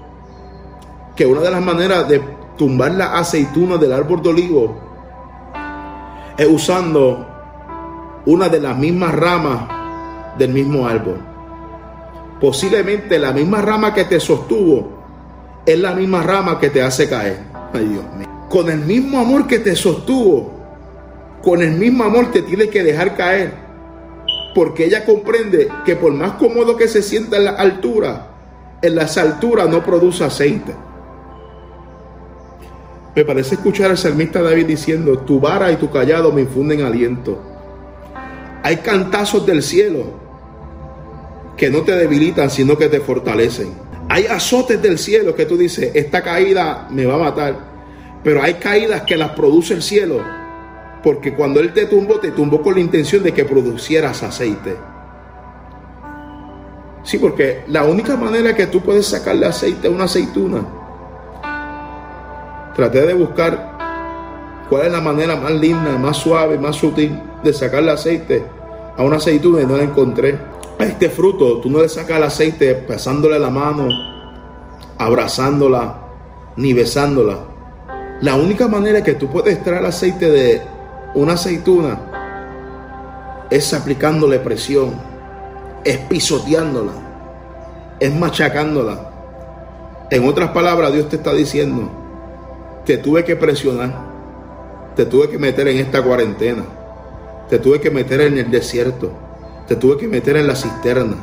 Que 1.16 1.26
una 1.26 1.42
de 1.42 1.52
las 1.52 1.62
maneras 1.62 2.08
de 2.08 2.22
tumbar 2.58 2.92
la 2.92 3.18
aceituna 3.18 3.78
del 3.78 3.94
árbol 3.94 4.22
de 4.22 4.30
olivo 4.30 4.76
es 6.38 6.48
usando 6.48 7.31
una 8.26 8.50
de 8.50 8.60
las 8.60 8.78
mismas 8.78 9.14
ramas 9.14 10.38
del 10.38 10.54
mismo 10.54 10.88
árbol 10.88 11.32
posiblemente 12.42 13.20
la 13.20 13.32
misma 13.32 13.62
rama 13.62 13.94
que 13.94 14.04
te 14.06 14.20
sostuvo 14.20 15.00
es 15.64 15.80
la 15.80 15.94
misma 15.94 16.24
rama 16.24 16.60
que 16.60 16.72
te 16.72 16.82
hace 16.82 17.08
caer. 17.08 17.38
Ay 17.72 17.86
Dios 17.86 18.04
mío. 18.18 18.28
Con 18.50 18.70
el 18.70 18.80
mismo 18.80 19.20
amor 19.20 19.48
que 19.48 19.60
te 19.60 19.76
sostuvo, 19.76 20.52
con 21.44 21.62
el 21.62 21.72
mismo 21.72 22.04
amor 22.04 22.32
te 22.32 22.42
tiene 22.42 22.68
que 22.68 22.84
dejar 22.84 23.16
caer. 23.16 23.54
Porque 24.56 24.86
ella 24.86 25.06
comprende 25.06 25.70
que 25.86 25.96
por 25.96 26.12
más 26.12 26.32
cómodo 26.34 26.76
que 26.76 26.88
se 26.88 27.04
sienta 27.04 27.38
en 27.38 27.46
la 27.46 27.52
altura, 27.52 28.28
en 28.82 28.96
las 28.96 29.18
alturas 29.18 29.70
no 29.70 29.86
produce 29.86 30.26
aceite. 30.26 30.74
Me 33.16 33.24
parece 33.24 33.56
escuchar 33.56 33.92
al 33.92 33.98
salmista 33.98 34.42
David 34.42 34.66
diciendo, 34.66 35.20
tu 35.20 35.40
vara 35.40 35.72
y 35.72 35.76
tu 35.76 35.90
callado 35.92 36.32
me 36.32 36.42
infunden 36.42 36.82
aliento. 36.82 37.51
Hay 38.64 38.78
cantazos 38.78 39.46
del 39.46 39.64
cielo 39.64 40.06
que 41.58 41.70
no 41.70 41.82
te 41.82 41.96
debilitan, 41.96 42.50
sino 42.50 42.78
que 42.78 42.90
te 42.90 43.00
fortalecen. 43.00 43.74
Hay 44.10 44.26
azotes 44.26 44.82
del 44.82 44.98
cielo 44.98 45.36
que 45.36 45.46
tú 45.46 45.58
dices, 45.58 45.92
esta 45.94 46.22
caída 46.22 46.88
me 46.90 47.06
va 47.06 47.16
a 47.16 47.30
matar. 47.30 47.72
Pero 48.24 48.42
hay 48.42 48.56
caídas 48.56 49.02
que 49.04 49.18
las 49.18 49.32
produce 49.32 49.74
el 49.74 49.82
cielo. 49.82 50.24
Porque 51.04 51.34
cuando 51.34 51.60
Él 51.60 51.74
te 51.74 51.86
tumbó, 51.86 52.20
te 52.20 52.32
tumbó 52.32 52.62
con 52.62 52.76
la 52.76 52.82
intención 52.82 53.24
de 53.24 53.34
que 53.34 53.46
producieras 53.46 54.22
aceite. 54.22 54.76
Sí, 57.04 57.18
porque 57.18 57.64
la 57.68 57.84
única 57.84 58.16
manera 58.16 58.56
que 58.56 58.68
tú 58.68 58.82
puedes 58.82 59.08
sacarle 59.08 59.48
aceite 59.48 59.88
a 59.88 59.92
una 59.92 60.04
aceituna, 60.04 60.64
traté 62.76 63.06
de 63.06 63.14
buscar 63.14 63.71
cuál 64.72 64.86
es 64.86 64.92
la 64.94 65.02
manera 65.02 65.36
más 65.36 65.52
linda, 65.52 65.98
más 65.98 66.16
suave, 66.16 66.58
más 66.58 66.78
sutil 66.78 67.20
de 67.44 67.52
sacarle 67.52 67.92
aceite 67.92 68.42
a 68.96 69.04
una 69.04 69.18
aceituna 69.18 69.62
y 69.62 69.66
no 69.66 69.76
la 69.76 69.84
encontré. 69.84 70.40
A 70.80 70.86
este 70.86 71.10
fruto 71.10 71.58
tú 71.58 71.70
no 71.70 71.82
le 71.82 71.90
sacas 71.90 72.16
el 72.16 72.24
aceite 72.24 72.76
pasándole 72.76 73.38
la 73.38 73.50
mano, 73.50 73.90
abrazándola, 74.98 75.98
ni 76.56 76.72
besándola. 76.72 77.40
La 78.22 78.36
única 78.36 78.70
manera 78.70 79.04
que 79.04 79.16
tú 79.16 79.30
puedes 79.30 79.56
extraer 79.56 79.86
aceite 79.86 80.30
de 80.30 80.62
una 81.16 81.34
aceituna 81.34 82.00
es 83.50 83.74
aplicándole 83.74 84.40
presión, 84.40 84.94
es 85.84 85.98
pisoteándola, 85.98 86.94
es 88.00 88.16
machacándola. 88.16 89.12
En 90.10 90.26
otras 90.26 90.52
palabras, 90.52 90.94
Dios 90.94 91.10
te 91.10 91.18
está 91.18 91.34
diciendo, 91.34 91.90
te 92.86 92.98
tuve 92.98 93.26
que 93.26 93.36
presionar, 93.36 94.11
te 94.96 95.06
tuve 95.06 95.30
que 95.30 95.38
meter 95.38 95.68
en 95.68 95.78
esta 95.78 96.04
cuarentena, 96.04 96.64
te 97.50 97.60
tuve 97.60 97.80
que 97.80 97.90
meter 97.90 98.22
en 98.22 98.38
el 98.38 98.52
desierto, 98.52 99.12
te 99.68 99.76
tuve 99.76 99.98
que 99.98 100.08
meter 100.08 100.36
en 100.36 100.48
la 100.48 100.56
cisterna, 100.56 101.18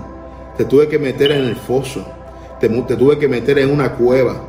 te 0.57 0.65
tuve 0.65 0.89
que 0.89 0.99
meter 0.99 1.33
en 1.33 1.45
el 1.45 1.57
foso, 1.57 2.07
te, 2.61 2.69
tuve 2.69 3.19
que 3.19 3.29
meter 3.29 3.59
en 3.59 3.71
una 3.71 3.93
cueva, 3.93 4.41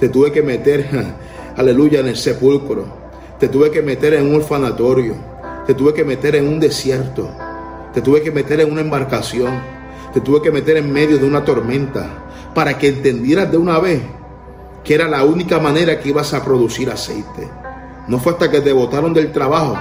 te 0.00 0.08
tuve 0.08 0.32
que 0.32 0.42
meter, 0.42 0.88
aleluya, 1.56 2.00
en 2.00 2.08
el 2.08 2.16
sepulcro, 2.16 2.86
te 3.38 3.48
tuve 3.48 3.70
que 3.70 3.82
meter 3.82 4.14
en 4.14 4.28
un 4.28 4.36
orfanatorio, 4.36 5.14
te 5.66 5.74
tuve 5.74 5.92
que 5.92 6.04
meter 6.04 6.36
en 6.36 6.48
un 6.48 6.58
desierto, 6.58 7.28
te 7.92 8.00
tuve 8.00 8.22
que 8.22 8.30
meter 8.30 8.60
en 8.60 8.72
una 8.72 8.80
embarcación, 8.80 9.60
te 10.14 10.20
tuve 10.20 10.42
que 10.42 10.50
meter 10.50 10.78
en 10.78 10.92
medio 10.92 11.18
de 11.18 11.26
una 11.26 11.44
tormenta, 11.44 12.08
para 12.54 12.78
que 12.78 12.88
entendieras 12.88 13.50
de 13.50 13.56
una 13.56 13.78
vez 13.78 14.02
que 14.84 14.94
era 14.94 15.08
la 15.08 15.24
única 15.24 15.58
manera 15.58 16.00
que 16.00 16.08
ibas 16.08 16.34
a 16.34 16.44
producir 16.44 16.90
aceite. 16.90 17.61
No 18.12 18.18
fue 18.18 18.32
hasta 18.32 18.50
que 18.50 18.60
te 18.60 18.74
botaron 18.74 19.14
del 19.14 19.32
trabajo 19.32 19.74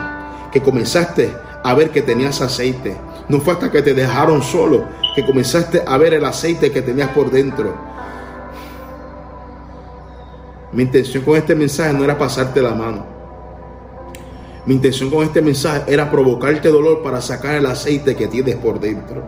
que 0.53 0.61
comenzaste 0.61 1.35
a 1.65 1.73
ver 1.73 1.89
que 1.89 2.01
tenías 2.01 2.39
aceite. 2.39 2.95
No 3.27 3.41
fue 3.41 3.55
hasta 3.55 3.69
que 3.69 3.81
te 3.81 3.93
dejaron 3.93 4.41
solo 4.41 4.85
que 5.13 5.25
comenzaste 5.25 5.83
a 5.85 5.97
ver 5.97 6.13
el 6.13 6.23
aceite 6.23 6.71
que 6.71 6.81
tenías 6.81 7.09
por 7.09 7.29
dentro. 7.29 7.75
Mi 10.71 10.83
intención 10.83 11.25
con 11.25 11.35
este 11.35 11.55
mensaje 11.55 11.91
no 11.91 12.05
era 12.05 12.17
pasarte 12.17 12.61
la 12.61 12.73
mano. 12.73 13.05
Mi 14.65 14.75
intención 14.75 15.09
con 15.09 15.25
este 15.25 15.41
mensaje 15.41 15.93
era 15.93 16.09
provocarte 16.09 16.69
dolor 16.69 17.03
para 17.03 17.19
sacar 17.19 17.55
el 17.55 17.65
aceite 17.65 18.15
que 18.15 18.27
tienes 18.27 18.55
por 18.55 18.79
dentro. 18.79 19.23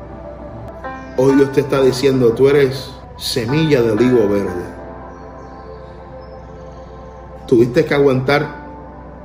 Hoy 1.17 1.35
Dios 1.35 1.51
te 1.51 1.59
está 1.59 1.81
diciendo, 1.81 2.31
tú 2.31 2.47
eres 2.47 2.89
semilla 3.17 3.81
de 3.81 3.91
olivo 3.91 4.29
verde. 4.29 4.63
Tuviste 7.47 7.83
que 7.83 7.93
aguantar 7.95 8.62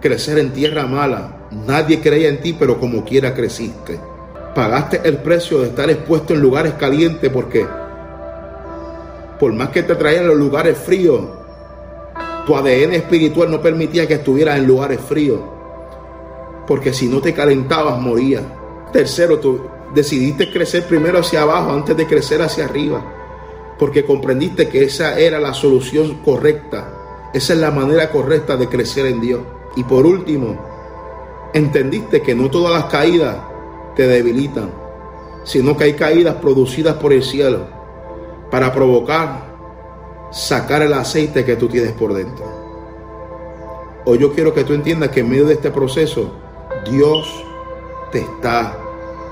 crecer 0.01 0.39
en 0.39 0.53
tierra 0.53 0.87
mala. 0.87 1.47
Nadie 1.51 2.01
creía 2.01 2.29
en 2.29 2.41
ti, 2.41 2.53
pero 2.53 2.79
como 2.79 3.05
quiera 3.05 3.35
creciste. 3.35 3.99
Pagaste 4.55 5.01
el 5.05 5.19
precio 5.19 5.61
de 5.61 5.69
estar 5.69 5.89
expuesto 5.91 6.35
en 6.35 6.41
lugares 6.41 6.75
calientes 6.75 7.31
porque 7.31 7.67
por 9.39 9.53
más 9.53 9.69
que 9.69 9.85
te 9.85 9.95
traían 9.95 10.27
los 10.27 10.37
lugares 10.37 10.77
fríos, 10.77 11.21
tu 12.45 12.57
ADN 12.57 12.95
espiritual 12.95 13.51
no 13.51 13.61
permitía 13.61 14.09
que 14.09 14.15
estuvieras 14.15 14.59
en 14.59 14.67
lugares 14.67 15.01
fríos. 15.01 15.41
Porque 16.67 16.93
si 16.93 17.07
no 17.07 17.21
te 17.21 17.33
calentabas, 17.33 18.01
morías. 18.01 18.43
Tercero, 18.93 19.39
tú 19.39 19.61
decidiste 19.95 20.51
crecer 20.51 20.85
primero 20.85 21.21
hacia 21.21 21.43
abajo 21.43 21.73
antes 21.73 21.97
de 21.97 22.07
crecer 22.07 22.43
hacia 22.43 22.65
arriba. 22.65 23.05
Porque 23.79 24.05
comprendiste 24.05 24.69
que 24.69 24.83
esa 24.83 25.19
era 25.19 25.39
la 25.39 25.55
solución 25.55 26.21
correcta. 26.25 27.31
Esa 27.33 27.53
es 27.53 27.61
la 27.61 27.71
manera 27.71 28.11
correcta 28.11 28.57
de 28.57 28.69
crecer 28.69 29.07
en 29.07 29.21
Dios. 29.21 29.41
Y 29.79 29.85
por 29.85 30.05
último, 30.05 30.57
entendiste 31.55 32.21
que 32.21 32.35
no 32.35 32.51
todas 32.51 32.73
las 32.73 32.91
caídas 32.91 33.37
te 33.95 34.09
debilitan, 34.09 34.73
sino 35.45 35.77
que 35.77 35.85
hay 35.85 35.93
caídas 35.93 36.35
producidas 36.35 36.97
por 36.97 37.13
el 37.13 37.23
cielo 37.23 37.61
para 38.51 38.73
provocar 38.73 39.47
sacar 40.33 40.83
el 40.83 40.93
aceite 40.95 41.45
que 41.45 41.55
tú 41.55 41.69
tienes 41.69 41.93
por 41.93 42.13
dentro. 42.13 42.45
Hoy 44.05 44.19
yo 44.19 44.33
quiero 44.33 44.53
que 44.53 44.65
tú 44.65 44.73
entiendas 44.73 45.11
que 45.11 45.21
en 45.21 45.31
medio 45.31 45.47
de 45.47 45.55
este 45.55 45.71
proceso 45.71 46.33
Dios 46.91 47.45
te 48.11 48.19
está 48.19 48.77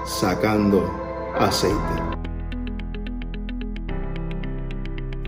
sacando 0.04 0.88
aceite. 1.36 2.05